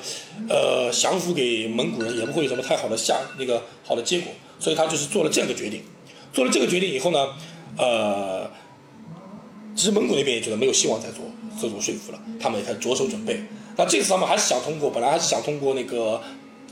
[0.48, 5.82] 呃降服给蒙古人也不会有什么太好的下那个好的结果，所以他就是做了这样的决定。
[6.32, 7.28] 做了这个决定以后呢，
[7.76, 8.50] 呃，
[9.76, 11.24] 其实蒙古那边也觉得没有希望再做
[11.60, 13.42] 这种说服了，他们也开始着手准备。
[13.76, 16.20] 那这次他们还是想通过，本来还是想通过那个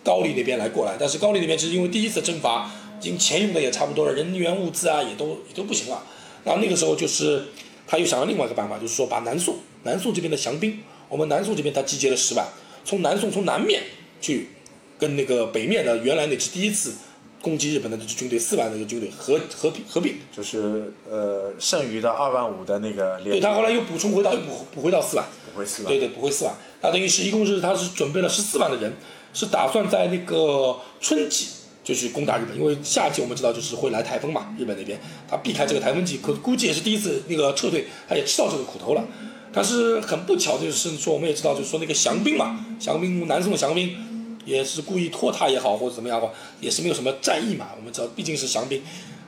[0.03, 6.03] 高丽那边来过来，但是高丽那边其实因为第一次征伐，已经钱用的也差不多了，人员物资啊也都也都不行了。
[6.43, 7.49] 然后那个时候就是
[7.91, 12.47] 他又想了另外一个办法，就是说把南宋南宋这边的降兵，我们南宋这边他集结了十万，
[12.85, 13.83] 从南宋从南面
[14.21, 14.51] 去
[14.97, 16.95] 跟那个北面的原来那支第一次
[17.43, 25.99] 攻击日本的这支军队四万那个军队合合并合并，就是呃剩余的二万五的那个列对他后来又补充回到又补补回到四万，补回四万对。
[25.99, 26.55] 对，补回四万。
[26.83, 28.95] 那等于是一共是他是准备了十四万的人，
[29.35, 31.49] 是打算在那个春季
[31.83, 39.05] 就去攻打日本，因为夏季我们知道就是会来台风嘛，日本那边他避开这个台风季，可估计也是第一次那个撤退，他也吃到这个苦头了。
[39.53, 43.97] 但是很不巧，就是说我们也知道，就是说那个降兵嘛，降兵南宋的降兵
[44.45, 47.69] 也是故意拖沓也好，或者怎么样的话，也是没有什么战役嘛。
[47.77, 48.81] 我们知道毕竟是降兵，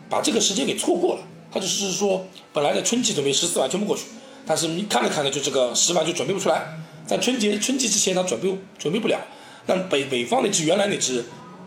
[0.09, 1.23] 把这个时间给错过了。
[1.51, 4.05] 他就是说，本来在春季准备十四万全部过去，
[4.47, 9.19] 但是你看着看着就这个十万就准备不出来，在春节春季之前他准备准备不了。
[9.67, 11.25] 那北北方那支原来那支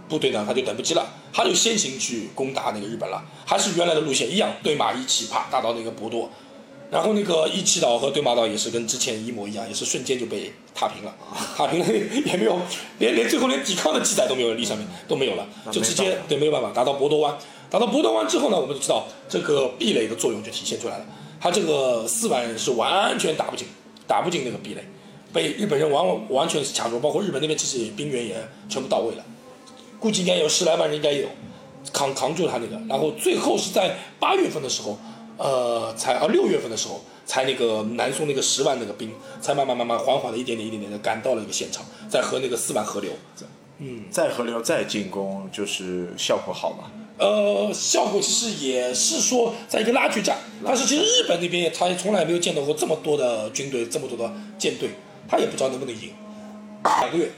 [0.08, 6.30] 部队呢，他就等不及了，他就先行去攻打那个日本了，还是原来的路线一样，对马一起啪打到那个博多，
[6.92, 11.16] 然后那个一七岛和对马岛也是跟之前一模一样，也是瞬间就被踏平了，
[11.58, 11.86] 踏平了
[12.26, 12.60] 也没有，
[13.00, 17.36] 连连最后连抵抗的记载都没有，历史上面都没有了，就直接对没有办法打到博多湾，
[17.70, 21.06] 打到博多湾之后呢，我们就知道这个壁垒的作用就体现出来了，
[21.42, 23.68] 他这个四万人是完全打不进，
[24.06, 24.84] 打不进那个壁垒，
[25.34, 28.36] 被日本人完完全是卡住，包括日本那边其实兵员也
[28.70, 29.26] 全部到位了，
[30.06, 31.28] 估计应该有十来万人应该有，
[31.92, 34.96] 扛扛住他那个，然后最后是在八月份的时候。
[35.38, 43.12] 呃，才啊六月份的时候，才那个南宋那个十万那个兵，才慢慢慢慢缓缓的一点点一点点的赶到了一个现场，在和那个四万河流，
[43.80, 46.90] 嗯，再河流再进攻，就是效果好吗？
[47.18, 54.92] 呃，效果其实也是说在一个拉锯战，但是其实日本那边他也从来没有见到过这么多的军队，这么多的舰队，
[55.28, 56.14] 他也不知道能不能赢，
[56.82, 57.30] 两个月，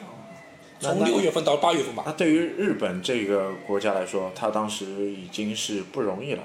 [0.79, 2.03] 从六月份到八月份吧。
[2.05, 6.43] 那对于日本这个国家来说，他当时已经是不容易了。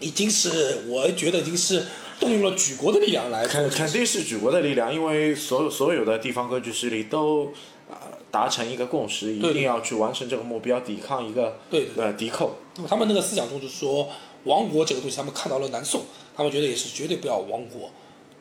[0.00, 1.84] 已经是，我觉得已经是
[2.18, 3.46] 动用了举国的力量来。
[3.46, 7.52] 肯肯定是举国的力量，因为所有所有的地方割据势力都
[7.90, 12.56] 啊达成一个共识，一定要去完成这个目标，抵抗一个对呃敌寇。
[12.76, 14.08] 那么他们那个思想中就是说，
[14.44, 16.04] 亡国这个东西，他们看到了南宋，
[16.34, 17.90] 他们觉得也是绝对不要亡国，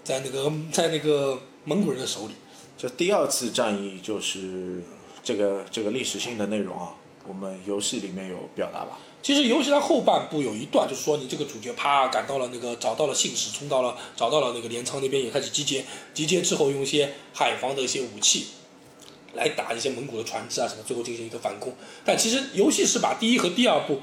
[0.02, 2.34] 在那个在那个蒙古人的手里。
[2.80, 4.82] 这第二次战役就是
[5.22, 6.96] 这个这个历史性的内容啊，
[7.28, 8.98] 我们游戏里面有表达吧。
[9.22, 18.46] 其实游戏它后半部有一段，就是说你这个主角啪赶到了那个找到了信使，冲到了找到了那个镰仓那边也开始集结，集结之后用一些海防的一些武器，
[19.34, 21.76] 来打一些蒙古的船只啊什么，最后进行一个反攻。
[22.06, 24.02] 但其实游戏是把第一和第二部，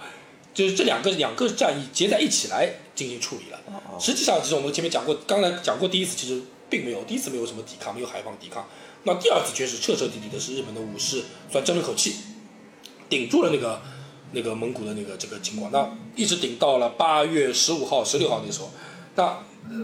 [0.52, 3.58] 就是这两个两个战役结在一起来进行处理了。
[3.98, 8.66] 实际上，其实我们前面讲过，刚才讲过第一次其实并没有，第一次没有什么抵抗，没有海防抵抗。
[9.04, 12.16] 那第二次却是彻彻底底的是日本的武士算争了口气，
[13.08, 13.80] 顶住了那个。
[14.32, 18.70] 那个蒙古的那个这个情况，那一直顶到了八月十五号、十六号那时候，
[19.14, 19.38] 那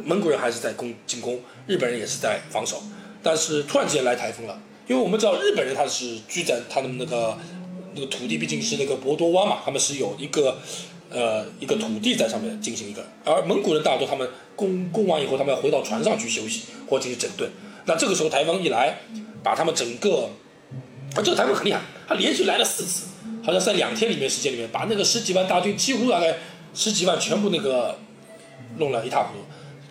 [0.05, 2.83] 蒙古人还是在攻进攻，日本人也是在防守，
[3.23, 7.39] 但是突然之间来台风了，因为我们知道日本人他是居在他的那个
[7.95, 10.59] 那个土地毕竟是那个博多湾嘛，他们是有一个
[11.13, 17.51] 呃一个土地在上面进行一个，而蒙古人大多他们攻攻完以后，他们要回到船上去休息或进行整顿，
[17.87, 18.99] 那这个时候台风一来，
[19.43, 20.31] 把他们整个，
[21.15, 23.07] 啊这个台风很厉害，他连续来了四次。
[23.45, 26.37] 好像在两天里面时间里面，把那个十几万大军几乎大概
[26.75, 27.99] 十几万全部那个
[28.79, 29.41] 弄了一塌糊涂，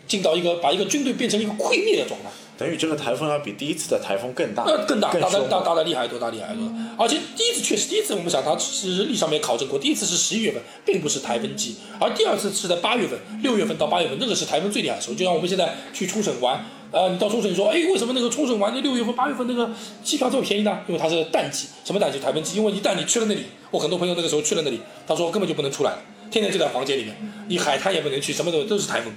[0.07, 2.29] 进到一个把一个军队变成一个溃灭的状态。
[2.61, 6.71] 等于这个台风要比第一次的台风更大，呃，更大，大的大大的厉害多，大厉害多。
[6.95, 15.15] 而且第一次确实，第一次我们想它是历史上面考证过，第一次是十一月份，并不是台风季，而第二次是在八月份，六月份到八月份，那个是台风最厉害的时候。
[15.15, 19.67] 就像我们现在去冲绳玩，呃，你到冲绳你说，哎，为什么那个冲绳玩那六月份、八月份那个
[20.03, 20.81] 机票这么便宜呢？
[20.87, 22.19] 因为它是淡季，什么淡季？
[22.19, 22.59] 台风季。
[22.59, 25.97] 因为一旦你去了那里，我很多朋友那个时候去了那里，他说根本就不能出来了，
[26.29, 27.15] 天天就在房间里面，
[27.47, 29.11] 你海滩也不能去，什么都都是台风，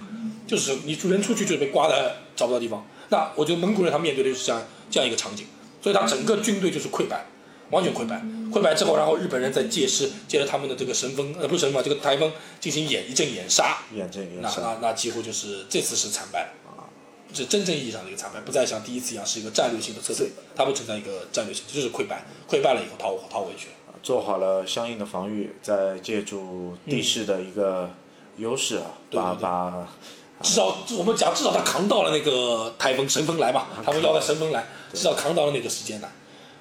[0.47, 2.83] 就是你人出去就是被刮的找不到地方。
[3.09, 5.47] 那我觉得蒙古人他面对的就是这样这样一个场景，
[5.83, 7.27] 所以他整个军队就是溃败，
[7.71, 8.23] 完全溃败。
[8.53, 12.31] 溃败之后，然后日本人在借势借着他们的这个神风呃不是神风这个台风
[12.61, 14.61] 进行演一阵演杀，演阵演杀。
[14.61, 16.51] 那那那几乎就是这次是惨败，
[17.33, 23.75] 是真正意义上的一个惨败，不再像第一次一样是一个战略性的撤退，它不存在一个战略性，就是溃败，溃败了以后逃逃回去了。
[24.05, 27.91] 做好了相应的防御，再借助地势的一个
[28.37, 29.89] 优势啊，把把。
[30.43, 36.11] 至少我们讲，至少他扛到了那个台风神风来嘛，他们要的神风来，至少扛到了那个时间来。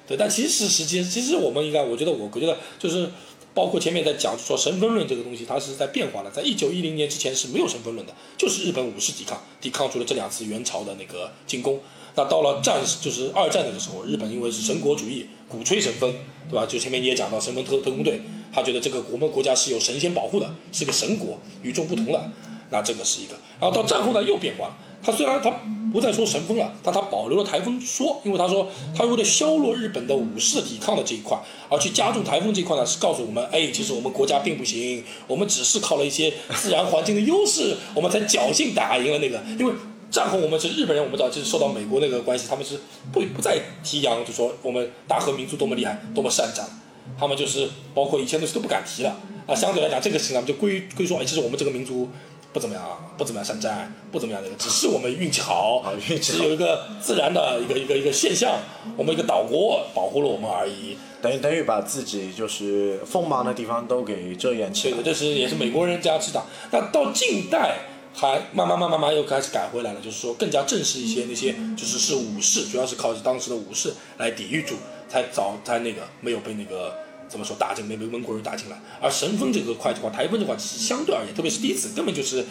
[0.06, 3.10] 对，但其实时间，其实我们应该，我觉得我我觉得就是，
[3.52, 6.30] 包括前面在讲说神风论这个东西，它是在变化的。
[6.30, 11.80] 在一九一零年之前是没有神风论的，就是日本武士抵抗，抵抗住了这两次元朝的那个进攻。
[12.16, 16.14] 那到了战，就是二战那个时候，日本因为是神国主义，鼓吹神风，
[16.48, 16.64] 对吧？
[16.66, 18.20] 就前面你也讲到神风特特工队，
[18.52, 22.30] 他觉得这个我们国家是有神仙保护的，是个神国，与众不同的。
[22.74, 24.76] 那这个是一个，然后到战后呢又变化了。
[25.00, 25.52] 他虽然他
[25.92, 28.66] 不再说神风了，但他保留了台风说，因为他说
[28.96, 39.40] 他为了削弱日本的武士抵抗的这一块，而去加重台风这一块呢，是告诉我们，哎，其实我们国家并不行，我们只是靠了一些自然环境的优势，我们才侥幸打赢了那个。
[39.58, 39.72] 因为
[40.10, 42.80] 战后我们是日本人，我们知道就是受到美国那个关系，他们是
[43.12, 46.66] 不不再提扬，就说我们大和民族多么厉害，多么善战，
[47.20, 49.14] 他们就是包括以前东西都不敢提了。
[49.46, 52.08] 啊，相对来讲，这个事情他们就归归说，哎，其实我们这个民族。
[52.54, 52.82] 不怎么样，
[53.18, 55.84] 不怎么样善战，不怎么样那个，只是我们运气好，
[56.22, 58.60] 只有一个自然的一个一个一个现象，
[58.96, 60.96] 我们一个岛国保护了我们而已。
[61.20, 64.94] 等于等于把自己就是锋芒的地方都给遮掩起来。
[64.94, 66.40] 对的，这是也是美国人加持的。
[66.70, 67.78] 那到近代
[68.14, 74.76] 还慢慢慢慢慢又开始改回来了，就是说更加正式一些，那些就是是武士，主要是靠当时的武士来抵御住，
[75.08, 76.94] 才早才那个没有被那个。
[77.34, 78.80] 怎么说打进没被蒙古人打进来？
[79.02, 82.44] 而神风这个块的话，台风这块相对而言，特别是第一次，根本就是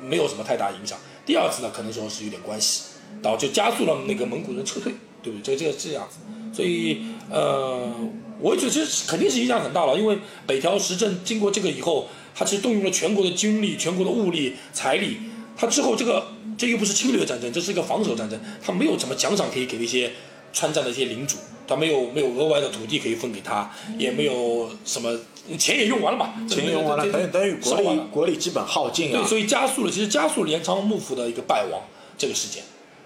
[0.00, 0.98] 没有什么太大影响。
[1.26, 2.84] 第二次呢，可能说是有点关系，
[3.20, 5.54] 导致加速了那个蒙古人撤退，对不对？
[5.54, 6.16] 这个这个这样子，
[6.56, 7.92] 所以呃，
[8.40, 10.16] 我觉得这肯定是影响很大了，因为
[10.46, 15.18] 北条时政经过这个以后，他其实动用了全国的军力、全国的物力、财力，
[15.54, 20.10] 他之后这个这又不是侵略战争，这是一个防守战争，他没有什么奖赏可以给那些
[20.54, 25.18] 川战的一些领主，他没有没有额外的土地可以分给他，也没有什么
[25.58, 29.26] 钱也用完了嘛，钱用完了，等于等于国力国力基本耗尽对，啊。
[29.26, 31.82] 所以加速了，其实加速了镰仓幕府的一个败亡
[32.16, 32.62] 这个事件。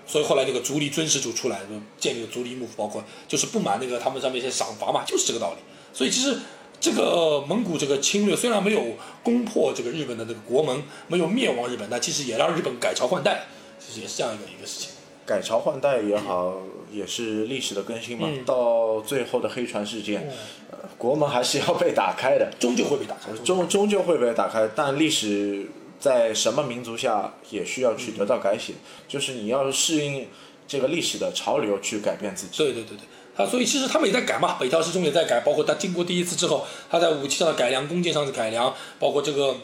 [0.07, 5.59] 所以后来那个足利尊氏就出来，就建立了足利幕府，包括就是不满那个他们上面一些赏罚嘛，就是这个道理。
[5.93, 6.39] 所以其实
[6.79, 8.81] 这个蒙古这个侵略虽然没有
[9.25, 13.47] 攻破这个日本的这个国门，没有灭亡日本，但其实也让日本改朝换代，
[13.81, 14.91] 其实也是这样一个一个事情。
[15.25, 16.55] 改朝换代也好，
[16.91, 18.29] 也是历史的更新嘛。
[18.45, 20.29] 到最后的黑船事件，
[20.71, 23.33] 呃国门还是要被打开的，终究会被打开。
[23.45, 24.69] 终终究会被打开。
[24.75, 25.67] 但历史
[25.99, 28.75] 在什么民族下也需要去得到改写，
[29.09, 30.27] 就是你要适应
[30.69, 32.59] 这个历史的潮流去改变自己。
[32.59, 33.05] 对对对对，
[33.37, 39.57] 他所以其实他们也在改嘛，北条氏中也在改，包括他经过第一次之后，他在武器上的改良、弓箭上的改良，包括这个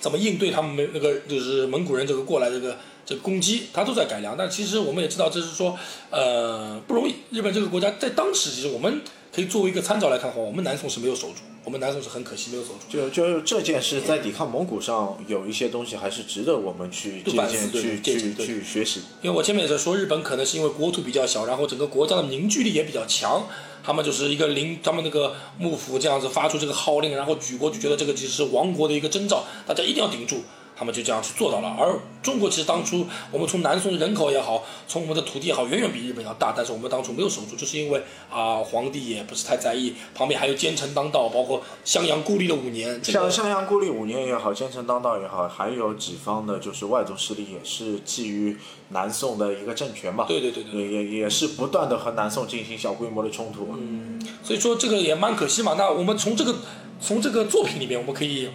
[0.00, 4.36] 怎么应对他们那个就是蒙古人这个过来这个这攻击，他都在改良。
[4.36, 5.78] 但其实我们也知道，这是说
[6.10, 7.14] 呃不容易。
[7.30, 9.00] 日本这个国家在当时，其实我们
[9.34, 12.86] 可以作为一个参照来看的话，我们南宋是没有守住，我们南宋是很可惜没有守住。
[12.90, 19.00] 就就这件事在抵抗蒙古上有一些东西还是值得我们去借鉴、去去去学习。
[19.22, 23.46] 因为我前面也在说，日本可能是因为国土比较小，然后整个国家的凝聚力也比较强，
[23.82, 30.42] 他们就是一个领，他们那个幕府这样子发出这个号令，然后举国就觉得这个其实是亡国的一个征兆，大家一定要顶住，
[30.82, 31.76] 他们就这样去做到了。
[31.78, 48.56] 而中国其实当初我们从南宋的人口也好，从我们的土地也好，远远比日本要大，但是我们当初没有守住，就是因为啊皇帝也不是太在意，旁边还有奸臣当道，包括襄阳孤立了五年，这个像襄阳孤立五年也好，奸臣当道也好，还有几方的就是外族势力也是觊觎
[48.88, 50.24] 南宋的一个政权嘛。
[50.26, 53.68] 对对对对也也也是不断的和南宋进行小规模的冲突。
[53.78, 55.76] 嗯所以说这个也蛮可惜嘛。
[55.78, 56.56] 那我们从这个
[57.00, 58.48] 从这个作品里面，我们可以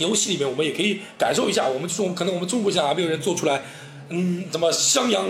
[0.00, 1.68] 游戏里面我们也可以感受一下。
[1.68, 3.62] 我们就是我们可能我们中国现在还没有人做出来，
[4.08, 5.24] 嗯，什么襄阳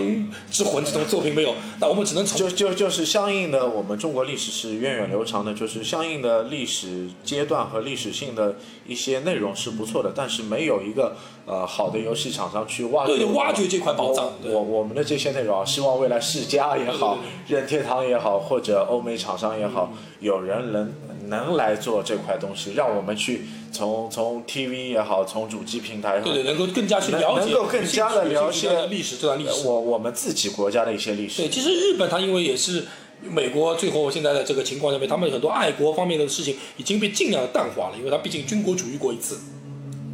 [0.49, 1.53] 之魂这种作品没有？
[1.79, 8.55] 那我们只能从就就就是相应的，我们中国历史是源远流长的，就是相应的历史阶段和历史性的
[8.87, 11.15] 一些内容是不错的，但是没有一个
[11.45, 20.91] 呃好的游戏厂商去挖掘对对挖掘这块宝藏我我我们的这些内容啊，希望未来世嘉也好，任天堂也好，或者欧美厂商也好，有人能
[21.27, 29.65] 能来做这块东西，让我们去从从 TV 也好，从主机平台也好，对对，能够更加去了解，能够更加的了解历史这段历史。
[29.65, 31.49] 我我们自己国家的一些历史对，。
[31.49, 32.85] 其实日本它因为也是
[33.23, 39.39] 美国最后现在的这个情况下面，他们很多爱国方面的事情已经被尽量的淡化了，因为它毕竟军国主义过一次。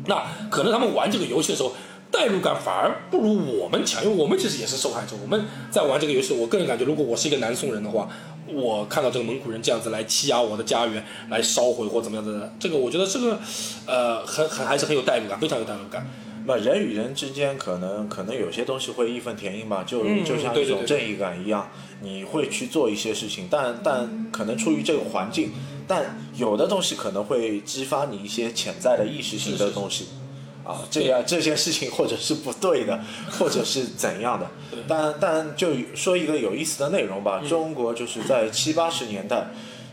[0.06, 1.74] 那可能他们玩这个游戏的时候，
[2.10, 5.16] 代入感反而不如我们强，因为我们其实也是受害者。
[5.22, 8.10] 我们在玩这个游戏，我个人感觉，如果我是一个南宋人的话，
[8.54, 13.40] 我看到这个蒙古人这样子来欺压我的家园，来烧毁或怎么样的，这个我觉得这个
[13.86, 16.08] 呃很很还是很有代入感，非常有代入感。
[16.46, 21.70] 那人与人之间可能可能有些东西会义愤填膺吧，就、嗯就像一种正义感一样，
[22.02, 25.52] 你会去做一些事情，但但可能出于这个环境，
[25.86, 30.06] 但有的东西可能会激发你一些潜在的意识性的东西。
[30.68, 33.02] 啊，这样这件事情或者是不对的，
[33.32, 34.52] 或者是怎样的，
[34.86, 37.40] 但但就说一个有意思的内容吧。
[37.42, 39.48] 嗯中国就是在七八十年代，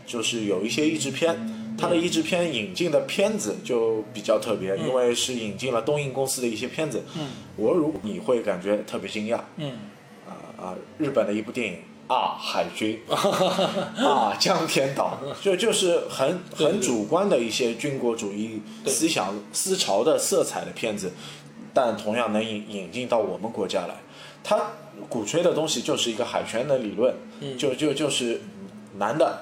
[0.05, 7.01] 就是有一些译制片，它的译制片引进的片子就比较特别，因为是引进了东映公司的一些片子。
[7.17, 9.71] 嗯，我如你会感觉特别惊讶嗯，
[10.27, 10.75] 啊啊！
[10.97, 21.11] 日本的一部电影啊，海军 啊，江天岛，就就是很很主观的一些军国主义思想思潮的色彩的片子，
[21.73, 23.95] 但同样能引引进到我们国家来。
[24.43, 24.73] 他
[25.09, 28.39] 鼓吹的东西就是一个海权的理论，嗯就就就是
[28.97, 29.41] 男的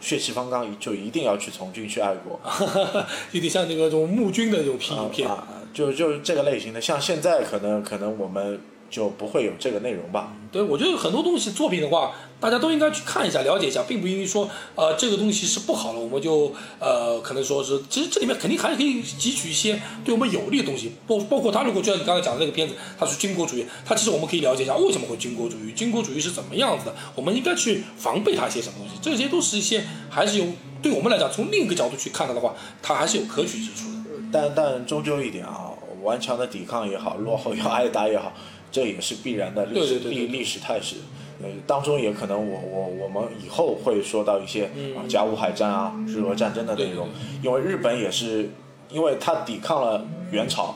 [0.00, 2.40] 血气方刚，就一定要去从军去爱国。
[3.30, 5.28] 有点像那个这种募军的那种片片。
[5.28, 8.60] 啊，就就是这个类型的，像现在可能可能我们
[8.92, 10.34] 就不会有这个内容吧。
[10.52, 30.44] 对，我觉得很多东西作品的话，大家都应该去看一下、了解一下，并不因为说呃这个东西是不好了，我们就呃可能说是，其实这里面肯定还是可以汲取一些对我们有利的东西，包包括他如果就像你刚才讲的那个片子，他是军国主义，他其实我们可以了解一下为什么会军国主义，军国主义是怎么样子的，我们应该去防备它一些什么东西，这些都是一些还是有
[30.82, 33.92] 对我们来讲，从另一个角度去看它的话，它还是有可取之处的。
[34.30, 35.70] 但但终究一点啊，
[36.02, 38.32] 顽强的抵抗也好，落后要挨打也好，
[38.72, 40.96] 这也是必然的历史历历史态势。
[41.42, 44.96] 呃，当中也可能我我我们以后会说到一些嗯。
[44.96, 47.08] 啊甲午海战啊、日俄战争的内容，
[47.42, 48.50] 因为日本也是
[48.88, 50.74] 因为它抵抗了元朝，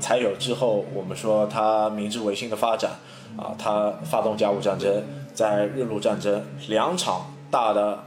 [0.00, 2.90] 才有之后我们说它明治维新的发展
[3.36, 8.04] 啊，它发动甲午战争，在日露战争两场大的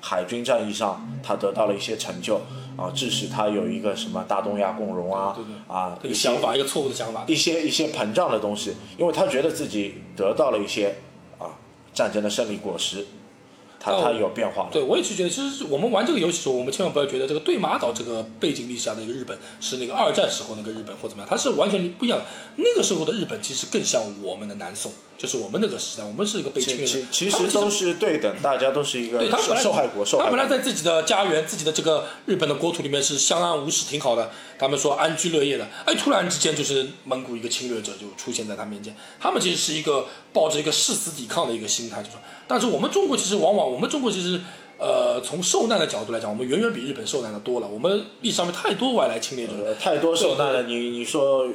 [0.00, 2.40] 海军战役上，它得到了一些成就
[2.76, 7.24] 啊，致使他有一个什么大东亚共荣啊对对啊这个想法，一个错误的想法。
[7.26, 10.96] 一些一些膨胀的东西，因为他觉得自己得到了一些
[11.38, 11.48] 啊
[11.94, 13.06] 战争的胜利果实，
[13.78, 14.70] 他那我他有变化了。
[14.72, 22.24] 对，我也是觉得，其实我们玩这个游戏的时候，我们千万不要觉得这个对马岛这个背景历史下的一个日本是那个二战时候那个日本或怎么样，它是完全不一样的。
[22.56, 26.92] 那个时候的日本其实更像我们的南宋，就是我们那个时代，我们是一个被侵略的。
[26.92, 30.36] 其其实都是对等，大家都是一个受对他本来受害国，受他害国。
[30.36, 34.30] 本来在自己的家园、自己的这个日本的国土里面是相安无事，挺好的。
[34.58, 38.96] 他们说安居乐业的，哎，突然之间就是蒙古一个侵略者就出现在他面前。
[39.20, 42.18] 他们其实是一个抱着一个誓死抵抗的一个心态，就说。
[42.46, 44.40] 但是我们中国其实往往，我们中国其实，
[44.78, 47.66] 呃，从受难的角度来讲，我们远远比日本受难的多了。
[47.68, 51.48] 我们历史上面太多外来侵略者太多受难了，你你说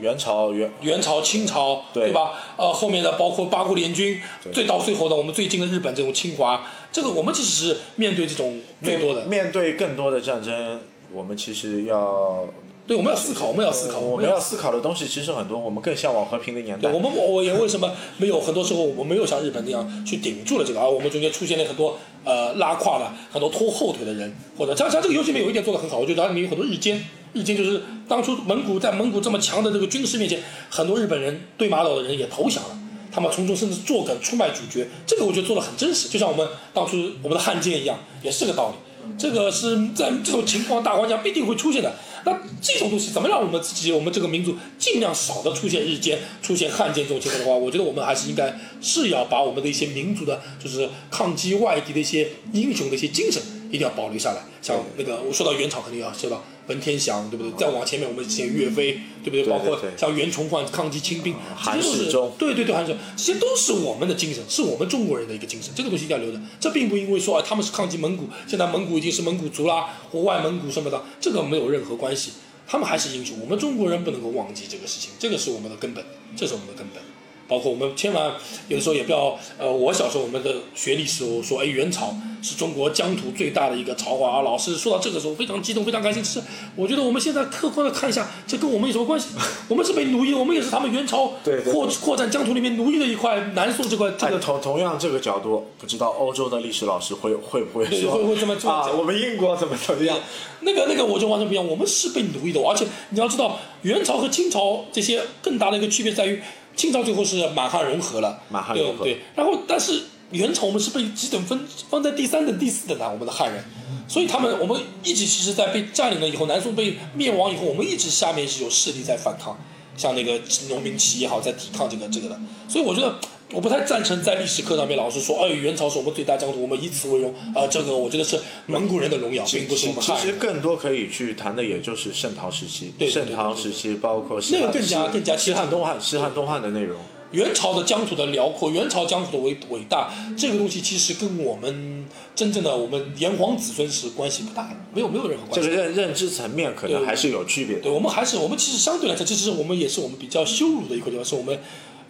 [0.00, 2.32] 元朝元元朝、清朝，对吧？
[2.56, 4.20] 呃，后面的包括八国联军，
[4.52, 9.44] 最到最后的我们最近的日本这种侵华，这个我们其实是面对这种最多的面。
[9.44, 10.80] 面对更多的战争，
[11.14, 12.44] 我们其实要
[12.86, 16.92] 对，我们要思考，我们要思考，我我们要思考的东西其实很多，我们更向往和平的年代对，。
[16.92, 27.02] 我们我也为什么没有很多时候我们没有像日本那样去顶住了这个，而我们中间出现了很多呃拉胯的、很多拖后腿的人，或者像像这个游戏里面有一点做的很好，我觉得它里面有很多日奸，
[27.32, 32.78] 日奸就是当初蒙古在蒙古这么强的这个军事面前，很多日本人对马岛的人也投降了。
[33.10, 38.74] 他们从中甚至作梗出卖主角，这个我觉得做的很真实，就像我们当初我们的汉奸一样，也是个道理。
[39.18, 41.94] 这个是在这种情况大环境下必定会出现的。
[42.26, 42.32] 那
[42.62, 54.42] 这种东西怎么让我们自己，我们这个民族尽量少的出现日间、出现汉奸这种情况的话，我觉得我们还是应该是要把我们的一些民族的，就是抗击外敌的一些英雄的一些精神，一定要保留下来。
[54.62, 57.52] 像那个我说到元朝，肯定要说到文天祥，对不对？
[57.58, 59.44] 再往前面我们写岳飞，对不对？
[59.44, 66.40] 包括像袁崇焕抗击清兵，韩世忠对对对，韩世忠，这些都是我们的精神，是我们中国人的一个精神，这个东西一定要留着。
[66.58, 72.32] 这并不因为说啊，他们是抗击蒙古，现在蒙古已经是蒙古族啦，或外蒙古什么的，这个没有任何关系。
[72.66, 76.02] 他们还是英雄，我们中国人不能够忘记这个事情，这个是我们的根本，
[76.34, 77.02] 这是我们的根本。
[77.46, 78.32] 包括我们千万
[78.68, 86.22] 有的时候也不要，呃，我小时候我们的学历史，我说，哎，元朝是中国疆土最大的一个朝华啊，老师说到这个时候非常激动，非常开心。
[86.22, 86.44] 其实
[86.76, 89.28] 我觉得我们现在客观的看一下，这跟我们有什么关系？
[89.68, 91.32] 我们是被奴役，我们也是他们元朝
[91.70, 98.90] 扩扩展疆土里面奴役的一块，南宋这块这哎，个同同样这个角度，不知道欧洲的历史老师会会不会对说 会会这么做啊？
[98.90, 100.18] 我们英国怎么怎么样？
[100.60, 106.42] 那个那个我就完全不一样，我们是被奴役的，而且你要知道，元朝和清朝这些更大的一个区别在于，
[106.76, 111.58] 清朝最后是满汉融合了，满汉融合对对，然后但是元朝我们是被几等分
[111.88, 113.64] 放在第三等、第四等的，我们的汉人，
[114.08, 119.58] 所以他们我们一直其实，在被占领了以后，南宋被灭亡以后，我们一直下面是有势力在反抗，
[119.96, 123.18] 像那个农民起义也好，在抵抗这个这个的，所以我觉得。
[123.52, 127.32] 我不太赞成在历史课上面老师说，哎，元朝是我们最大疆土，我们以此为荣。
[127.54, 130.12] 啊、这个我觉得是蒙古人的荣耀，并不是我们其。
[130.16, 132.92] 实更多可以去谈的，也就是盛唐时期。
[132.98, 136.96] 对对对盛唐时期包括西汉那个更加更加西汉东汉、西汉东汉的内容。
[137.32, 145.68] 元朝的疆土的辽阔，元朝疆土的伟伟大，这个东西其实跟我们真正的我们炎黄子孙是关系不大的，没有没有任何关系。
[145.68, 147.82] 这个认认知层面可能还是有区别的。
[147.82, 151.58] 对我们还是我们其实相对来说，这其实我们也是我们比较羞辱的一块地方，是我们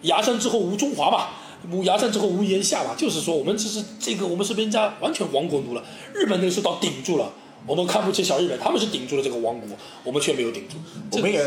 [0.05, 1.27] 崖山之后无中华嘛，
[1.71, 5.83] 无崖山之后无炎夏嘛，就是说我们其实这个我们是被人家完全亡国奴了，
[6.13, 7.31] 日本那个时候倒顶住了。
[7.67, 9.67] 我们看不起小日本，他们是顶住了这个亡国，
[10.03, 10.75] 我们却没有顶住。
[11.13, 11.43] 我们也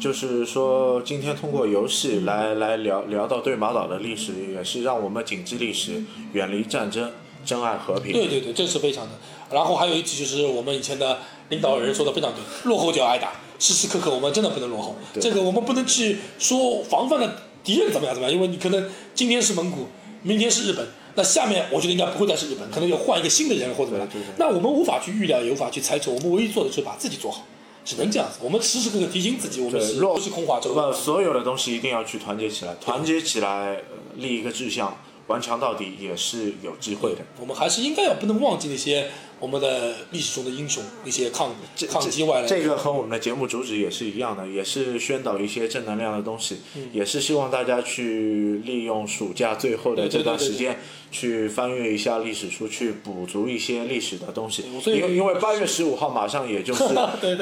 [0.00, 7.08] 就是说，今天通过游戏来来聊聊到对马岛的历史，也是让我们谨记历史，远离战争，
[7.46, 8.12] 珍爱和平。
[8.12, 9.12] 对对对，这是非常的。
[9.52, 11.18] 然后还有一句就是我们以前的
[11.50, 13.30] 领导人说的非常对，落后就要挨打，
[13.60, 14.96] 时时刻刻我们真的不能落后。
[15.20, 19.86] 这个我们不能去说防范的敌人怎么样怎么样，因为你可能今天是蒙古，
[20.22, 24.08] 明天是日本，那下面我觉得应该不会再是日本，可能要换一个新的人或者怎么样。
[24.36, 27.46] 那我们无法去预料，也无法去猜测，我们唯一做的就是把自己做好，
[27.84, 28.38] 只能这样子。
[28.42, 33.80] 我们时时刻刻提醒自己，我们是不是空话周不，所有的东西一定要去团结起来，团结起来，呃
[34.16, 34.96] 立一个志向，
[35.26, 37.20] 顽强到底，也是有机会的。
[37.40, 39.10] 我们还是应该要不能忘记那些
[39.42, 41.52] 我们的历史中的英雄，一些抗
[41.90, 50.78] 抗击外来的这个和我们的节目主旨也是一样的，也是宣导一些正能量的东西，嗯也是希望大家去利用暑假最后的这段时间，
[51.10, 54.62] 去翻阅一下历史书，去补足一些历史的东西。
[54.86, 56.84] 因为因为八月十五号马上也就 是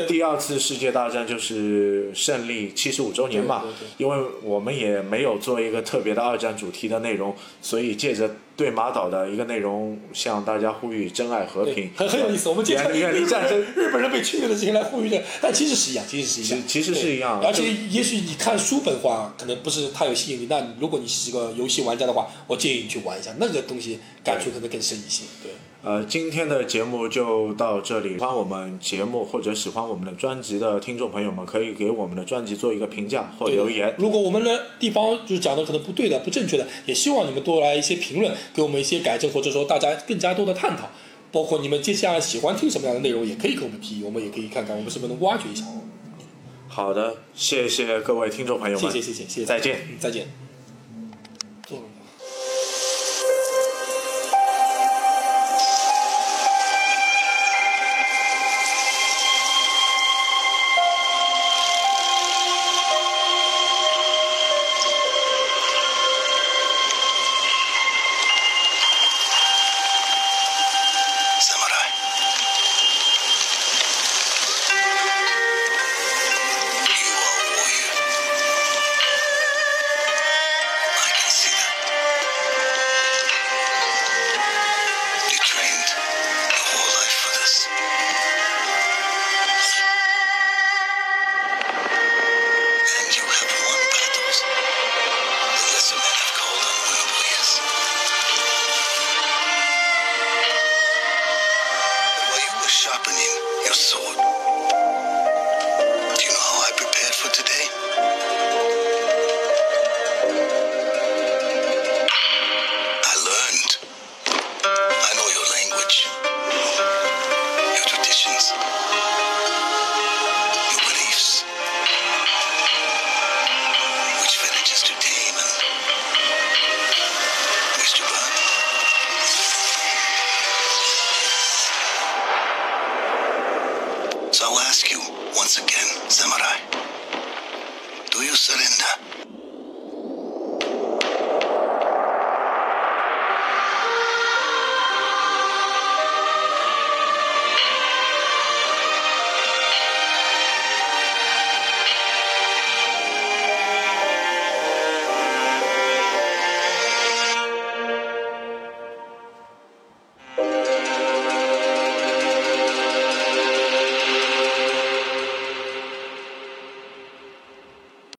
[0.08, 12.50] 第二次世界大战就是胜利七十五周年嘛对对对，因为我们也没有做一个特别的二战主题的内容，所以借着对马岛的一个内容，向大家呼吁珍爱和平，很很有意思。
[12.50, 13.58] 我们经常远远离战争。
[13.74, 20.46] 日本人被侵略的事情来呼吁的，但其实是一样，其实是一样，其其实是一样而且也许你看书本话，可能不是太有吸引力。
[20.50, 25.24] 那如果你是一个游戏玩家的话，我建议你去玩一下，那个东西感触可能更深一些。
[25.42, 25.52] 对。
[25.82, 28.10] 呃，今天的节目就到这里。
[28.10, 33.94] 喜欢我们节目或者喜欢我们的专辑的听众朋友们，可以给我们的专辑做一个评价或对留言。
[33.96, 40.90] 如果我们的地方就是讲的可能不对的、不正确的，也希望你们多来一些评论，给我们一些改正，或者说大家更加多的探讨。
[41.32, 45.64] 包括你们接下来喜欢听什么样的内容，也可以给我们提议，我们也可以看看我们是不是能挖掘一下。
[46.68, 49.78] 好的，谢谢各位听众朋友们，谢谢谢谢谢谢，再见。
[49.88, 50.49] 嗯，再见。